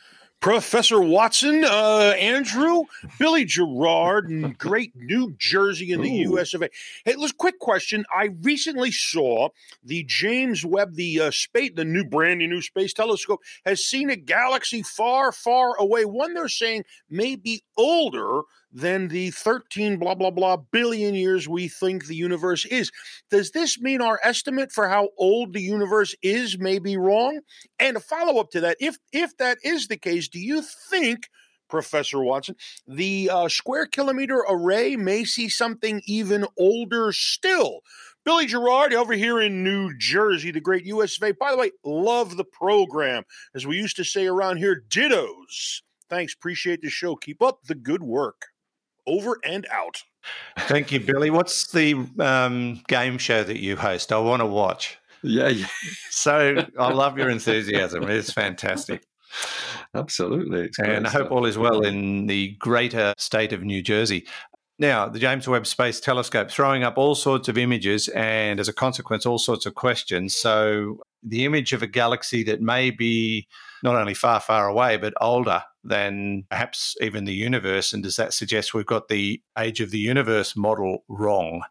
[0.41, 2.85] Professor Watson, uh, Andrew,
[3.19, 6.39] Billy Gerard, in great New Jersey in the Ooh.
[6.39, 6.71] US of A.
[7.05, 8.05] Hey, let's quick question.
[8.15, 9.49] I recently saw
[9.83, 14.17] the James Webb, the uh, space, the new brand new space telescope, has seen a
[14.17, 16.05] galaxy far, far away.
[16.05, 21.69] One they're saying may be older than the 13 blah blah blah billion years we
[21.69, 22.91] think the universe is.
[23.31, 27.41] Does this mean our estimate for how old the universe is may be wrong?
[27.79, 31.29] And a follow up to that, if if that is the case, do you think,
[31.69, 37.81] Professor Watson, the uh, square kilometer array may see something even older still?
[38.25, 41.33] Billy Gerard over here in New Jersey, the great US of A.
[41.33, 43.25] By the way, love the program.
[43.55, 45.81] As we used to say around here, dittos.
[46.11, 47.17] Thanks, appreciate the show.
[47.17, 48.49] Keep up the good work.
[49.07, 50.03] Over and out.
[50.59, 51.31] Thank you, Billy.
[51.31, 54.13] What's the um, game show that you host?
[54.13, 54.99] I want to watch.
[55.23, 55.67] Yeah, yeah,
[56.11, 58.05] So I love your enthusiasm.
[58.11, 59.08] It's fantastic.
[59.95, 60.71] Absolutely.
[60.79, 64.27] And I hope all is well in the greater state of New Jersey.
[64.81, 68.73] Now, the James Webb Space Telescope throwing up all sorts of images and as a
[68.73, 70.37] consequence, all sorts of questions.
[70.37, 73.49] So, the image of a galaxy that may be
[73.83, 77.93] not only far, far away, but older than perhaps even the universe.
[77.93, 81.63] And does that suggest we've got the age of the universe model wrong?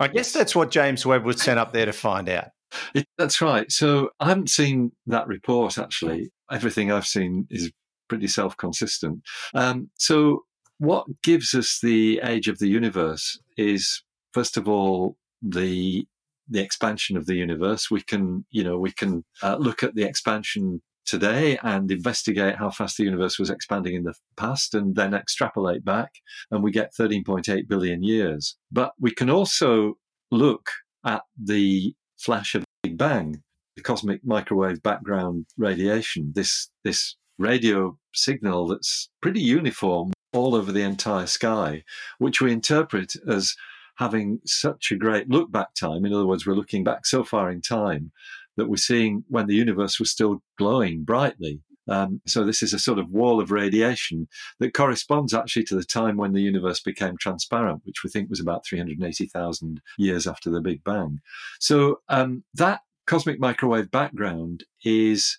[0.00, 2.48] I guess that's what James Webb was sent up there to find out.
[2.94, 3.70] It, that's right.
[3.70, 6.30] So I haven't seen that report actually.
[6.50, 7.70] Everything I've seen is
[8.08, 9.22] pretty self consistent.
[9.54, 10.44] Um, so,
[10.78, 14.02] what gives us the age of the universe is,
[14.32, 16.06] first of all, the
[16.48, 17.90] the expansion of the universe.
[17.90, 22.70] We can, you know, we can uh, look at the expansion today and investigate how
[22.70, 26.12] fast the universe was expanding in the past and then extrapolate back
[26.50, 28.56] and we get 13.8 billion years.
[28.72, 29.94] But we can also
[30.30, 30.70] look
[31.04, 33.42] at the flash of the Big Bang,
[33.76, 40.82] the cosmic microwave background radiation, this this radio signal that's pretty uniform all over the
[40.82, 41.82] entire sky,
[42.18, 43.54] which we interpret as
[43.96, 46.04] having such a great look back time.
[46.04, 48.12] In other words, we're looking back so far in time
[48.56, 51.60] that we're seeing when the universe was still glowing brightly.
[51.86, 54.26] Um, so this is a sort of wall of radiation
[54.58, 58.40] that corresponds actually to the time when the universe became transparent, which we think was
[58.40, 61.20] about 380,000 years after the Big Bang.
[61.60, 65.38] So um, that cosmic microwave background is,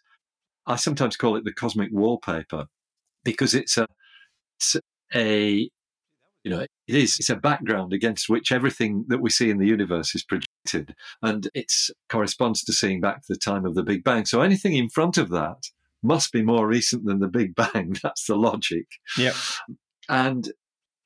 [0.66, 2.66] I sometimes call it the cosmic wallpaper,
[3.24, 3.88] because it's a,
[4.60, 4.76] it's
[5.14, 5.70] a
[6.46, 7.18] you know, it is.
[7.20, 11.50] It's a background against which everything that we see in the universe is projected, and
[11.56, 11.74] it
[12.08, 14.26] corresponds to seeing back to the time of the Big Bang.
[14.26, 15.64] So anything in front of that
[16.04, 17.98] must be more recent than the Big Bang.
[18.04, 18.86] That's the logic.
[19.18, 19.34] Yep.
[20.08, 20.54] And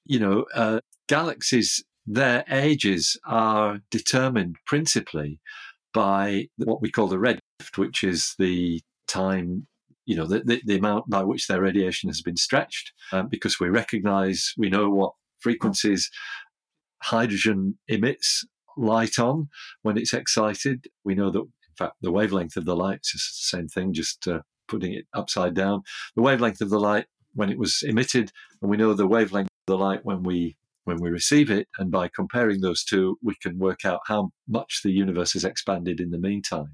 [0.05, 5.39] you know, uh, galaxies, their ages are determined principally
[5.93, 9.67] by what we call the redshift, which is the time
[10.05, 13.59] you know, the, the, the, amount by which their radiation has been stretched, um, because
[13.59, 16.09] we recognize, we know what frequencies
[17.03, 18.43] hydrogen emits
[18.75, 19.49] light on
[19.83, 20.87] when it's excited.
[21.03, 24.27] We know that, in fact, the wavelength of the light is the same thing, just
[24.27, 25.83] uh, putting it upside down.
[26.15, 28.31] The wavelength of the light when it was emitted,
[28.63, 30.57] and we know the wavelength of the light when we
[30.89, 34.81] when we receive it, and by comparing those two, we can work out how much
[34.83, 36.73] the universe has expanded in the meantime.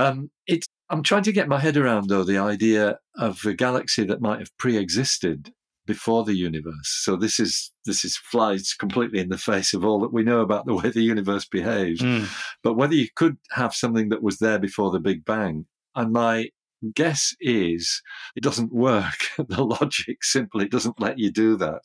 [0.00, 4.04] Um, it's I'm trying to get my head around though the idea of a galaxy
[4.04, 5.52] that might have pre-existed
[5.86, 7.00] before the universe.
[7.04, 10.40] So this is this is flies completely in the face of all that we know
[10.40, 12.00] about the way the universe behaves.
[12.00, 12.28] Mm.
[12.62, 16.50] But whether you could have something that was there before the Big Bang, and my
[16.94, 18.02] guess is
[18.36, 19.18] it doesn't work.
[19.48, 21.82] the logic simply doesn't let you do that.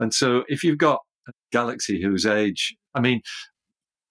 [0.00, 1.00] And so if you've got
[1.52, 3.22] galaxy whose age, I mean,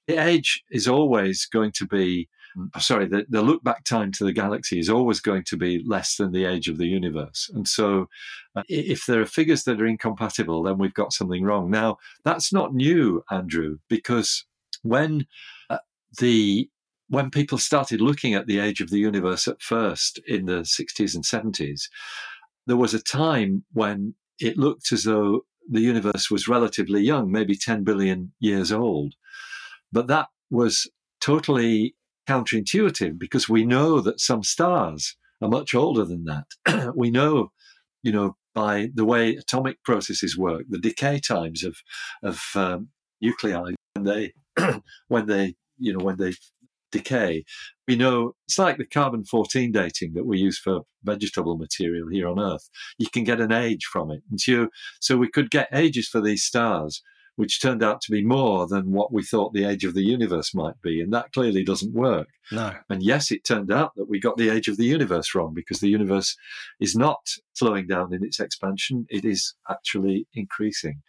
[0.07, 2.27] the age is always going to be
[2.57, 5.83] mm, sorry, the, the, look back time to the galaxy is always going to be
[5.85, 7.49] less than the age of the universe.
[7.53, 8.07] And so,
[8.55, 11.69] uh, if there are figures that are incompatible, then we've got something wrong.
[11.69, 14.45] Now, that's not new, Andrew, because
[14.83, 15.25] when
[15.69, 15.77] uh,
[16.19, 16.69] the
[17.09, 21.13] when people started looking at the age of the universe at first in the 60s
[21.13, 21.89] and 70s,
[22.67, 27.55] there was a time when it looked as though the universe was relatively young, maybe
[27.55, 29.15] 10 billion years old.
[29.91, 30.89] But that was
[31.21, 31.95] totally
[32.27, 36.91] counterintuitive because we know that some stars are much older than that.
[36.95, 37.51] we know,
[38.03, 41.77] you know, by the way atomic processes work, the decay times of
[42.21, 42.89] of um,
[43.21, 44.33] nuclei when they
[45.07, 46.33] when they you know when they
[46.91, 47.43] decay.
[47.87, 52.27] We know it's like the carbon 14 dating that we use for vegetable material here
[52.27, 52.69] on Earth.
[52.97, 54.21] You can get an age from it.
[54.29, 54.67] And so,
[54.99, 57.01] so we could get ages for these stars,
[57.35, 60.53] which turned out to be more than what we thought the age of the universe
[60.53, 61.01] might be.
[61.01, 62.27] And that clearly doesn't work.
[62.51, 62.75] No.
[62.89, 65.79] And yes, it turned out that we got the age of the universe wrong because
[65.79, 66.35] the universe
[66.79, 71.01] is not slowing down in its expansion, it is actually increasing.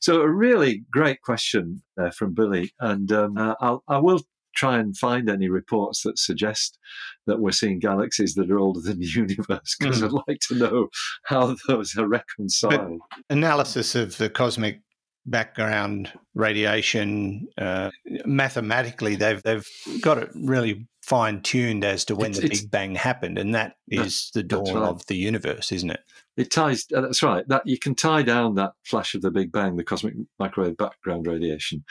[0.00, 2.72] So, a really great question there from Billy.
[2.80, 4.20] And um, uh, I'll, I will
[4.54, 6.78] try and find any reports that suggest
[7.26, 10.04] that we're seeing galaxies that are older than the universe because mm.
[10.04, 10.88] I'd like to know
[11.24, 13.00] how those are reconciled.
[13.10, 14.80] But analysis of the cosmic
[15.26, 17.90] background radiation uh,
[18.24, 19.68] mathematically they've they've
[20.00, 23.76] got it really fine tuned as to when it's, the Big Bang happened, and that
[23.88, 24.88] is the dawn right.
[24.88, 26.00] of the universe, isn't it?
[26.36, 26.84] It ties.
[26.94, 27.48] Uh, that's right.
[27.48, 31.26] That you can tie down that flash of the Big Bang, the cosmic microwave background
[31.26, 31.82] radiation,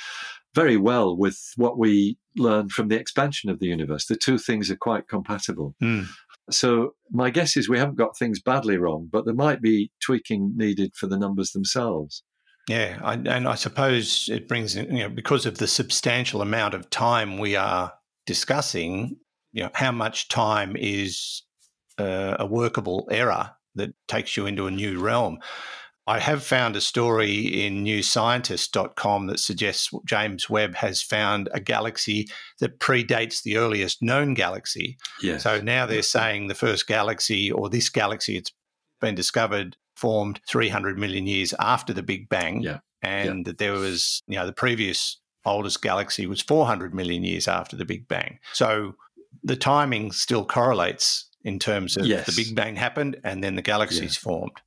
[0.54, 4.06] very well with what we learned from the expansion of the universe.
[4.06, 5.76] The two things are quite compatible.
[5.82, 6.08] Mm.
[6.50, 10.54] So my guess is we haven't got things badly wrong, but there might be tweaking
[10.56, 12.24] needed for the numbers themselves.
[12.70, 16.90] Yeah, I, and I suppose it brings you know because of the substantial amount of
[16.90, 17.94] time we are
[18.26, 19.18] discussing,
[19.54, 21.44] you know, how much time is
[21.98, 25.40] uh, a workable error that takes you into a new realm.
[26.08, 32.30] I have found a story in newscientist.com that suggests James Webb has found a galaxy
[32.60, 34.98] that predates the earliest known galaxy.
[35.22, 35.44] Yes.
[35.44, 38.54] So now they're saying the first galaxy or this galaxy it's
[39.02, 42.62] been discovered formed 300 million years after the Big Bang.
[42.62, 42.80] Yeah.
[43.02, 43.52] And yeah.
[43.52, 47.86] that there was, you know, the previous oldest galaxy was 400 million years after the
[47.86, 48.40] Big Bang.
[48.54, 48.96] So
[49.44, 52.26] the timing still correlates in terms of yes.
[52.26, 54.22] the Big Bang happened and then the galaxies yeah.
[54.22, 54.62] formed.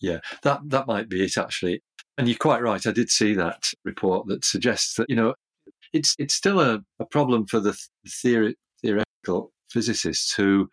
[0.00, 1.82] Yeah, that that might be it actually.
[2.18, 2.86] And you're quite right.
[2.86, 5.34] I did see that report that suggests that you know
[5.92, 10.68] it's it's still a, a problem for the theory, theoretical physicists who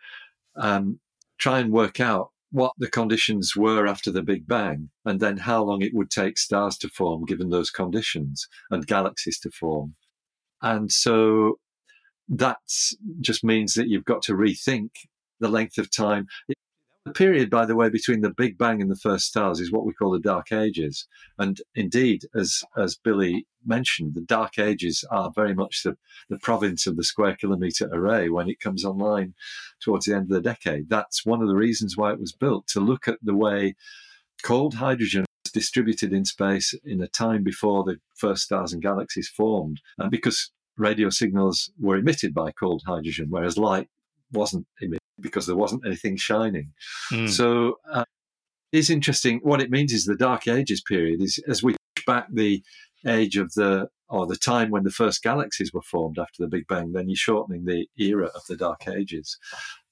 [0.58, 1.00] um,
[1.38, 5.64] try and work out what the conditions were after the Big Bang, and then how
[5.64, 9.96] long it would take stars to form given those conditions and galaxies to form.
[10.62, 11.60] And so
[12.28, 12.58] that
[13.22, 14.90] just means that you've got to rethink
[15.40, 16.28] the length of time.
[17.10, 19.84] The period, by the way, between the Big Bang and the first stars is what
[19.84, 21.08] we call the Dark Ages.
[21.40, 25.98] And indeed, as, as Billy mentioned, the Dark Ages are very much the,
[26.30, 29.34] the province of the square kilometre array when it comes online
[29.82, 30.88] towards the end of the decade.
[30.88, 33.74] That's one of the reasons why it was built to look at the way
[34.44, 39.30] cold hydrogen was distributed in space in a time before the first stars and galaxies
[39.30, 39.82] formed.
[39.98, 43.90] And because radio signals were emitted by cold hydrogen, whereas light
[44.32, 46.74] wasn't emitted because there wasn't anything shining.
[47.12, 47.30] Mm.
[47.30, 48.06] So uh,
[48.72, 49.40] it's interesting.
[49.44, 52.64] What it means is the Dark Ages period is as we push back the
[53.08, 56.68] age of the or the time when the first galaxies were formed after the Big
[56.68, 59.38] Bang, then you're shortening the era of the Dark Ages,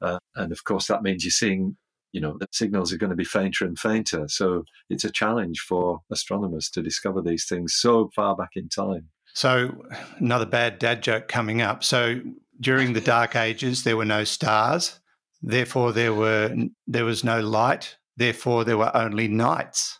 [0.01, 1.77] uh, and of course that means you're seeing.
[2.13, 4.27] You know, the signals are going to be fainter and fainter.
[4.29, 9.09] So it's a challenge for astronomers to discover these things so far back in time.
[9.33, 9.83] So,
[10.17, 11.83] another bad dad joke coming up.
[11.83, 12.21] So,
[12.59, 14.99] during the Dark Ages, there were no stars
[15.41, 16.53] Therefore, there were
[16.87, 17.97] there was no light.
[18.17, 19.99] Therefore, there were only nights.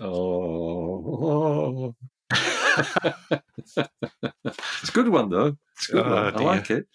[0.00, 1.94] Oh.
[2.32, 5.56] it's a good one, though.
[5.76, 6.36] It's a good Oh, one.
[6.36, 6.86] I like it.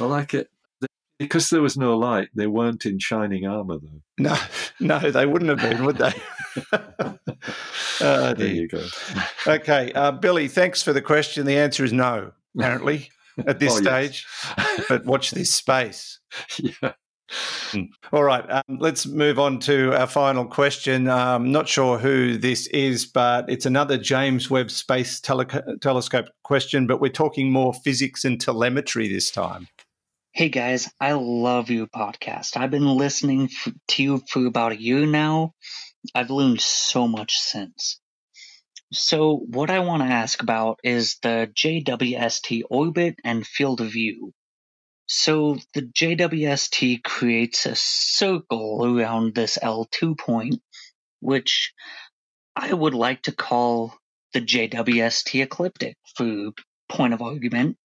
[0.00, 0.48] I like it.
[1.18, 4.02] Because there was no light, they weren't in shining armour, though.
[4.18, 4.36] No,
[4.80, 6.12] no, they wouldn't have been, would they?
[8.02, 8.84] oh, There you go.
[9.46, 11.46] Okay, uh, Billy, thanks for the question.
[11.46, 13.08] The answer is no, apparently,
[13.46, 14.24] at this Oh, yes.
[14.24, 14.26] stage.
[14.90, 16.18] But watch this space.
[16.58, 16.92] yeah.
[18.12, 21.08] All right, um, let's move on to our final question.
[21.08, 25.46] Um, not sure who this is, but it's another James Webb Space Tele-
[25.80, 29.68] Telescope question, but we're talking more physics and telemetry this time.
[30.32, 32.56] Hey guys, I love your podcast.
[32.56, 35.54] I've been listening f- to you for about a year now.
[36.14, 37.98] I've learned so much since.
[38.92, 44.32] So, what I want to ask about is the JWST orbit and field of view.
[45.06, 50.60] So, the JWST creates a circle around this L2 point,
[51.20, 51.72] which
[52.56, 53.94] I would like to call
[54.32, 56.50] the JWST ecliptic for
[56.88, 57.76] point of argument.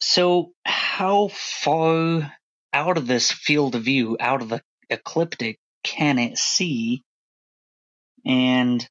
[0.00, 2.32] So, how far
[2.72, 7.02] out of this field of view, out of the ecliptic, can it see?
[8.24, 8.86] And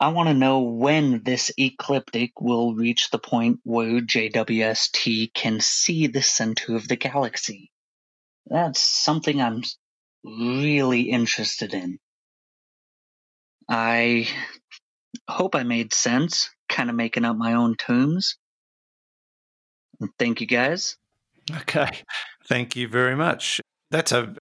[0.00, 6.06] I want to know when this ecliptic will reach the point where JWST can see
[6.06, 7.70] the center of the galaxy.
[8.46, 9.62] That's something I'm
[10.24, 11.98] really interested in.
[13.68, 14.28] I
[15.28, 18.36] hope I made sense, kind of making up my own terms.
[20.18, 20.96] Thank you guys.
[21.50, 21.88] Okay,
[22.48, 23.60] thank you very much.
[23.90, 24.34] That's a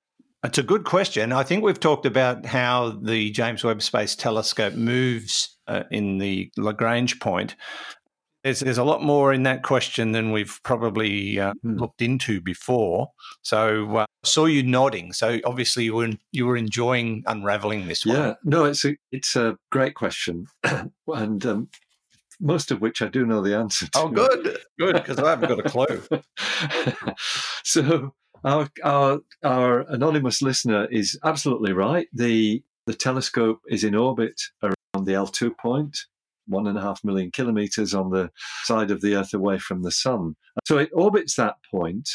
[0.45, 1.31] it's a good question.
[1.31, 6.51] I think we've talked about how the James Webb Space Telescope moves uh, in the
[6.57, 7.55] Lagrange point.
[8.43, 11.77] There's, there's a lot more in that question than we've probably uh, Hmm.
[11.77, 13.09] looked into before.
[13.41, 15.13] So uh, I saw you nodding.
[15.13, 18.15] So obviously you were you were enjoying unraveling this one.
[18.15, 20.45] Yeah, no, it's a it's a great question,
[21.07, 21.69] and um,
[22.39, 23.99] most of which I do know the answer to.
[23.99, 26.03] Oh, good, good, because I haven't got a clue.
[27.63, 28.13] so
[28.45, 32.07] our our our anonymous listener is absolutely right.
[32.13, 35.97] The the telescope is in orbit around the L two point,
[36.47, 38.29] one and a half million kilometers on the
[38.63, 40.35] side of the Earth away from the Sun.
[40.65, 42.09] So it orbits that point,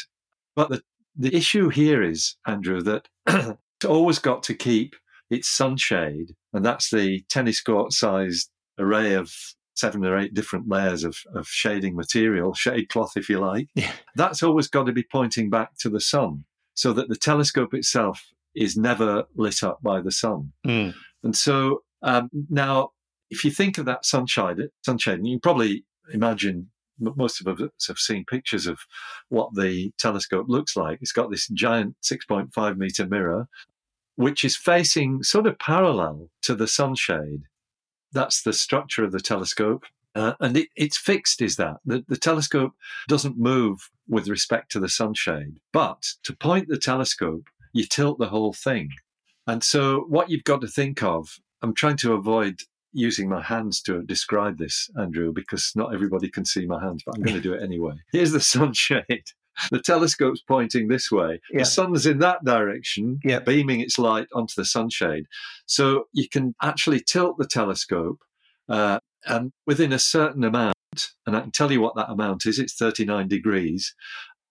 [0.55, 0.81] but the
[1.15, 4.95] the issue here is Andrew that it's always got to keep
[5.29, 9.33] its sunshade, and that's the tennis court sized array of
[9.75, 13.67] seven or eight different layers of, of shading material, shade cloth, if you like.
[13.75, 13.91] Yeah.
[14.15, 18.27] That's always got to be pointing back to the sun so that the telescope itself
[18.55, 20.51] is never lit up by the sun.
[20.65, 20.93] Mm.
[21.23, 22.91] And so um, now,
[23.29, 26.69] if you think of that sunshade, sunshade, and you can probably imagine
[26.99, 28.79] most of us have seen pictures of
[29.29, 30.99] what the telescope looks like.
[31.01, 33.47] It's got this giant 6.5 meter mirror,
[34.15, 37.43] which is facing sort of parallel to the sunshade.
[38.13, 39.85] That's the structure of the telescope.
[40.13, 41.77] Uh, and it, it's fixed, is that?
[41.85, 42.73] The, the telescope
[43.07, 45.59] doesn't move with respect to the sunshade.
[45.71, 48.89] But to point the telescope, you tilt the whole thing.
[49.47, 52.59] And so, what you've got to think of, I'm trying to avoid
[52.93, 57.15] using my hands to describe this, Andrew, because not everybody can see my hands, but
[57.15, 57.93] I'm going to do it anyway.
[58.11, 59.31] Here's the sunshade.
[59.71, 61.39] The telescope's pointing this way.
[61.51, 61.59] Yeah.
[61.59, 63.39] The sun's in that direction, Yeah.
[63.39, 65.25] beaming its light onto the sunshade.
[65.65, 68.19] So you can actually tilt the telescope
[68.69, 70.75] uh, and within a certain amount,
[71.25, 73.93] and I can tell you what that amount is, it's 39 degrees,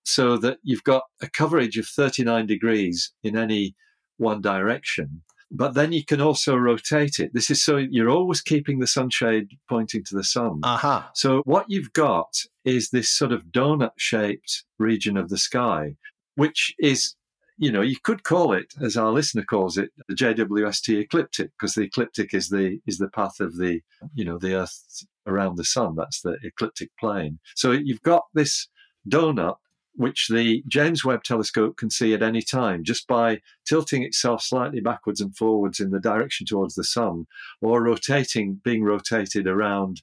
[0.05, 3.74] so that you've got a coverage of 39 degrees in any
[4.18, 5.22] one direction.
[5.51, 7.34] But then you can also rotate it.
[7.34, 10.61] This is so you're always keeping the sunshade pointing to the sun.
[10.62, 11.11] Aha.
[11.14, 15.96] So what you've got is this sort of donut shaped region of the sky,
[16.36, 17.16] which is,
[17.59, 21.74] you know, you could call it, as our listener calls it, the JWST ecliptic, because
[21.74, 23.80] the ecliptic is the is the path of the,
[24.14, 25.96] you know, the Earth around the sun.
[25.96, 27.40] That's the ecliptic plane.
[27.57, 28.68] So you've got this
[29.09, 29.57] donut
[29.95, 34.80] which the James Webb telescope can see at any time just by tilting itself slightly
[34.80, 37.26] backwards and forwards in the direction towards the sun
[37.61, 40.01] or rotating, being rotated around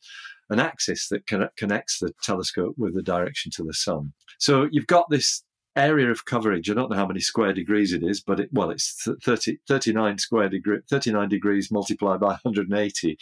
[0.49, 1.25] an axis that
[1.57, 4.13] connects the telescope with the direction to the sun.
[4.39, 5.43] So you've got this
[5.75, 6.69] area of coverage.
[6.69, 10.17] I don't know how many square degrees it is, but it, well, it's 30, 39
[10.17, 13.17] square degree, 39 degrees multiplied by 180.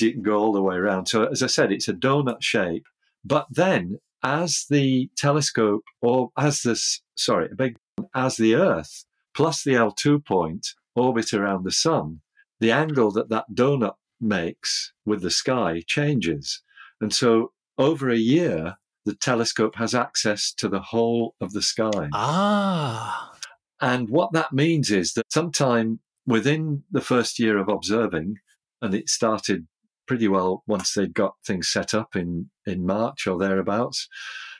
[0.00, 1.06] You can go all the way around.
[1.06, 2.84] So as I said, it's a donut shape.
[3.24, 7.76] But then as the telescope or as this, sorry, I beg,
[8.14, 9.04] as the Earth
[9.34, 12.20] plus the L2 point orbit around the sun,
[12.60, 16.62] the angle that that donut makes with the sky changes.
[17.00, 22.08] And so over a year, the telescope has access to the whole of the sky.
[22.14, 23.32] Ah.
[23.80, 28.36] And what that means is that sometime within the first year of observing,
[28.80, 29.66] and it started
[30.06, 34.08] pretty well once they'd got things set up in, in March or thereabouts.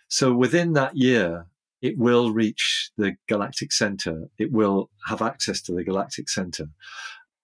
[0.08, 1.46] So within that year,
[1.82, 4.28] it will reach the galactic center.
[4.38, 6.66] It will have access to the galactic center.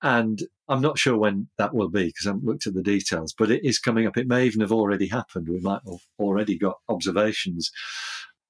[0.03, 3.35] And I'm not sure when that will be because I haven't looked at the details,
[3.37, 4.17] but it is coming up.
[4.17, 5.49] It may even have already happened.
[5.49, 7.71] We might have already got observations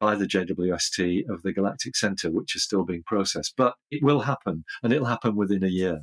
[0.01, 3.55] by the JWST of the Galactic Center, which is still being processed.
[3.57, 6.01] But it will happen, and it'll happen within a year.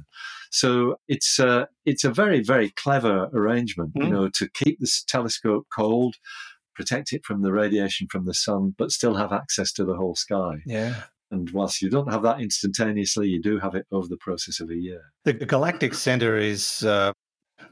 [0.52, 4.02] So it's uh, it's a very very clever arrangement, mm.
[4.02, 4.14] you hmm.
[4.14, 6.16] know, to keep this telescope cold,
[6.76, 10.16] protect it from the radiation from the sun, but still have access to the whole
[10.16, 10.58] sky.
[10.66, 11.04] Yeah.
[11.32, 14.70] And whilst you don't have that instantaneously, you do have it over the process of
[14.70, 15.02] a year.
[15.26, 17.12] The Galactic Center is, uh,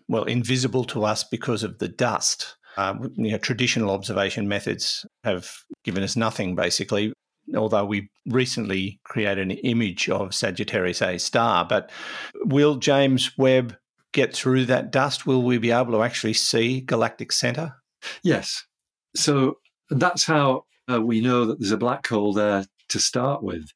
[0.09, 2.57] well, invisible to us because of the dust.
[2.77, 5.49] Uh, you know, traditional observation methods have
[5.83, 7.13] given us nothing, basically,
[7.55, 11.65] although we recently created an image of Sagittarius A star.
[11.65, 11.89] But
[12.43, 13.75] will James Webb
[14.13, 15.25] get through that dust?
[15.25, 17.75] Will we be able to actually see galactic center?
[18.23, 18.65] Yes.
[19.15, 19.59] So
[19.89, 23.69] that's how uh, we know that there's a black hole there to start with.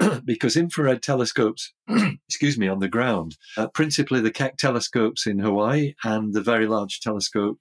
[0.24, 1.72] because infrared telescopes,
[2.28, 6.66] excuse me, on the ground, uh, principally the Keck telescopes in Hawaii and the very
[6.66, 7.58] large telescope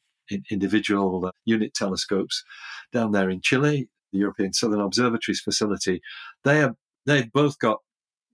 [0.49, 2.43] individual uh, unit telescopes
[2.91, 6.01] down there in Chile, the European Southern Observatories facility,
[6.43, 6.75] they are
[7.05, 7.79] they've both got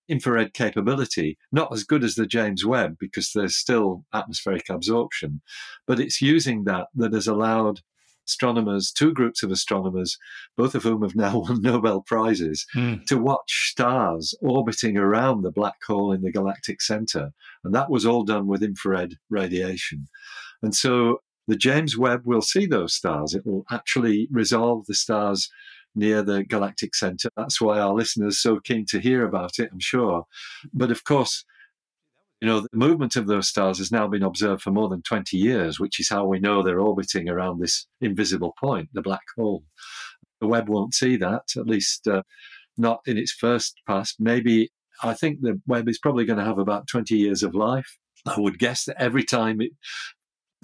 [0.08, 5.42] infrared capability, not as good as the James Webb because there's still atmospheric absorption,
[5.88, 7.82] but it's using that that has allowed
[8.28, 10.18] astronomers, two groups of astronomers,
[10.58, 13.06] both of whom have now won Nobel Prizes, mm.
[13.06, 17.32] to watch stars orbiting around the black hole in the galactic center.
[17.64, 20.08] And that was all done with infrared radiation.
[20.62, 23.34] And so the James Webb will see those stars.
[23.34, 25.50] It will actually resolve the stars
[25.96, 27.30] near the galactic center.
[27.38, 30.26] That's why our listeners are so keen to hear about it, I'm sure.
[30.74, 31.46] But of course,
[32.42, 35.38] you know, the movement of those stars has now been observed for more than 20
[35.38, 39.64] years, which is how we know they're orbiting around this invisible point, the black hole.
[40.42, 42.24] The Webb won't see that, at least uh,
[42.78, 44.16] not in its first pass.
[44.20, 44.70] Maybe
[45.02, 47.98] I think the Webb is probably going to have about 20 years of life.
[48.26, 49.72] I would guess that every time it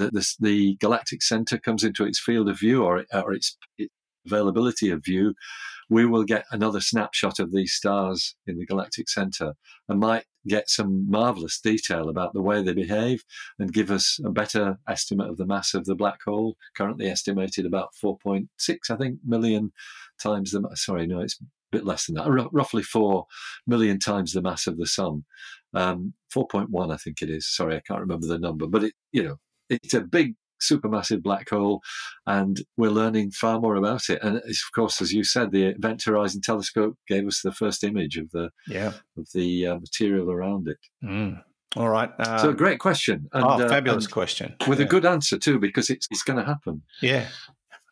[0.09, 3.93] the, the galactic center comes into its field of view or, or its, its
[4.25, 5.33] availability of view,
[5.89, 9.53] we will get another snapshot of these stars in the galactic center
[9.89, 13.23] and might get some marvelous detail about the way they behave
[13.59, 17.65] and give us a better estimate of the mass of the black hole, currently estimated
[17.65, 18.47] about 4.6,
[18.89, 19.73] I think, million
[20.21, 23.25] times the sorry, no, it's a bit less than that, R- roughly 4
[23.67, 25.25] million times the mass of the sun.
[25.73, 27.53] Um, 4.1, I think it is.
[27.53, 29.39] Sorry, I can't remember the number, but it, you know,
[29.71, 31.81] it's a big supermassive black hole,
[32.27, 34.19] and we're learning far more about it.
[34.21, 38.17] And of course, as you said, the Event Horizon Telescope gave us the first image
[38.17, 40.77] of the yeah of the uh, material around it.
[41.03, 41.41] Mm.
[41.77, 42.09] All right.
[42.19, 43.29] Um, so, great question.
[43.31, 44.55] And, oh, uh, fabulous uh, question.
[44.67, 44.85] With yeah.
[44.85, 46.81] a good answer, too, because it's, it's going to happen.
[47.01, 47.27] Yeah.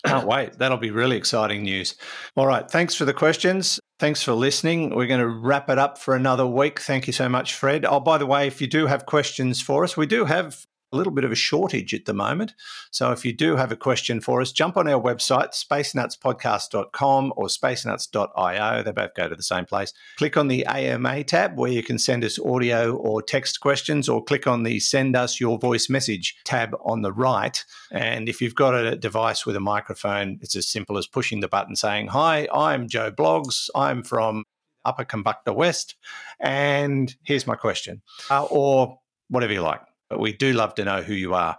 [0.06, 0.58] Can't wait.
[0.58, 1.96] That'll be really exciting news.
[2.36, 2.70] All right.
[2.70, 3.80] Thanks for the questions.
[4.00, 4.94] Thanks for listening.
[4.94, 6.82] We're going to wrap it up for another week.
[6.82, 7.86] Thank you so much, Fred.
[7.86, 10.98] Oh, by the way, if you do have questions for us, we do have a
[10.98, 12.54] little bit of a shortage at the moment.
[12.92, 17.48] So if you do have a question for us, jump on our website, spacenutspodcast.com or
[17.48, 18.84] spacenuts.io.
[18.84, 19.94] They both go to the same place.
[20.18, 24.24] Click on the AMA tab where you can send us audio or text questions, or
[24.24, 27.64] click on the Send Us Your Voice Message tab on the right.
[27.92, 31.48] And if you've got a device with a microphone, it's as simple as pushing the
[31.48, 33.70] button saying, Hi, I'm Joe Bloggs.
[33.76, 34.44] I'm from
[34.86, 35.96] Upper Kambukta West,
[36.40, 41.02] and here's my question, uh, or whatever you like but we do love to know
[41.02, 41.58] who you are.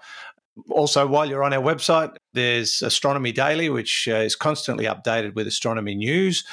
[0.70, 5.46] Also, while you're on our website, there's Astronomy Daily, which uh, is constantly updated with
[5.46, 6.44] astronomy news.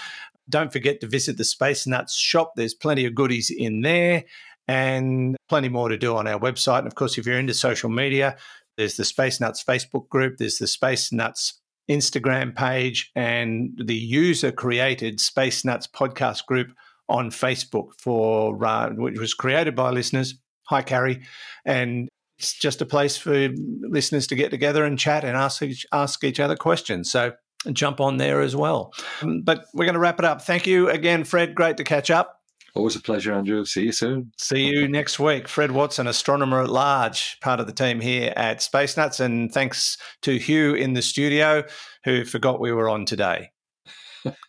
[0.50, 2.54] Don't forget to visit the Space Nuts shop.
[2.56, 4.24] There's plenty of goodies in there
[4.68, 6.80] and plenty more to do on our website.
[6.80, 8.38] And of course, if you're into social media,
[8.78, 14.52] there's the Space Nuts Facebook group, there's the Space Nuts Instagram page, and the user
[14.52, 16.72] created Space Nuts podcast group
[17.10, 20.36] on Facebook for uh, which was created by listeners
[20.70, 21.24] Hi, Carrie.
[21.66, 23.50] And it's just a place for
[23.82, 27.12] listeners to get together and chat and ask each, ask each other questions.
[27.12, 27.34] So
[27.74, 28.94] jump on there as well.
[29.22, 30.42] Um, but we're going to wrap it up.
[30.42, 31.56] Thank you again, Fred.
[31.56, 32.36] Great to catch up.
[32.76, 33.66] Always a pleasure, Andrew.
[33.66, 34.32] See you soon.
[34.38, 35.48] See you next week.
[35.48, 39.20] Fred Watson, astronomer at large, part of the team here at Space Nuts.
[39.20, 41.64] And thanks to Hugh in the studio
[42.04, 43.50] who forgot we were on today.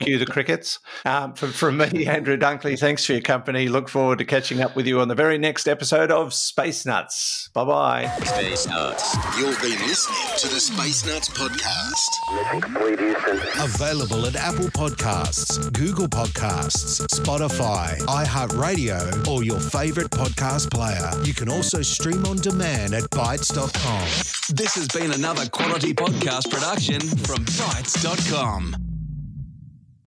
[0.00, 0.78] Cue the crickets.
[1.04, 3.68] Um, from, from me, Andrew Dunkley, thanks for your company.
[3.68, 7.50] Look forward to catching up with you on the very next episode of Space Nuts.
[7.54, 8.06] Bye bye.
[8.24, 9.14] Space Nuts.
[9.38, 12.34] You've been listening to the Space Nuts podcast.
[12.34, 13.38] Mission complete, Houston.
[13.60, 21.10] Available at Apple Podcasts, Google Podcasts, Spotify, iHeartRadio, or your favorite podcast player.
[21.24, 24.54] You can also stream on demand at bitesz.com.
[24.54, 28.87] This has been another quality podcast production from bitesz.com.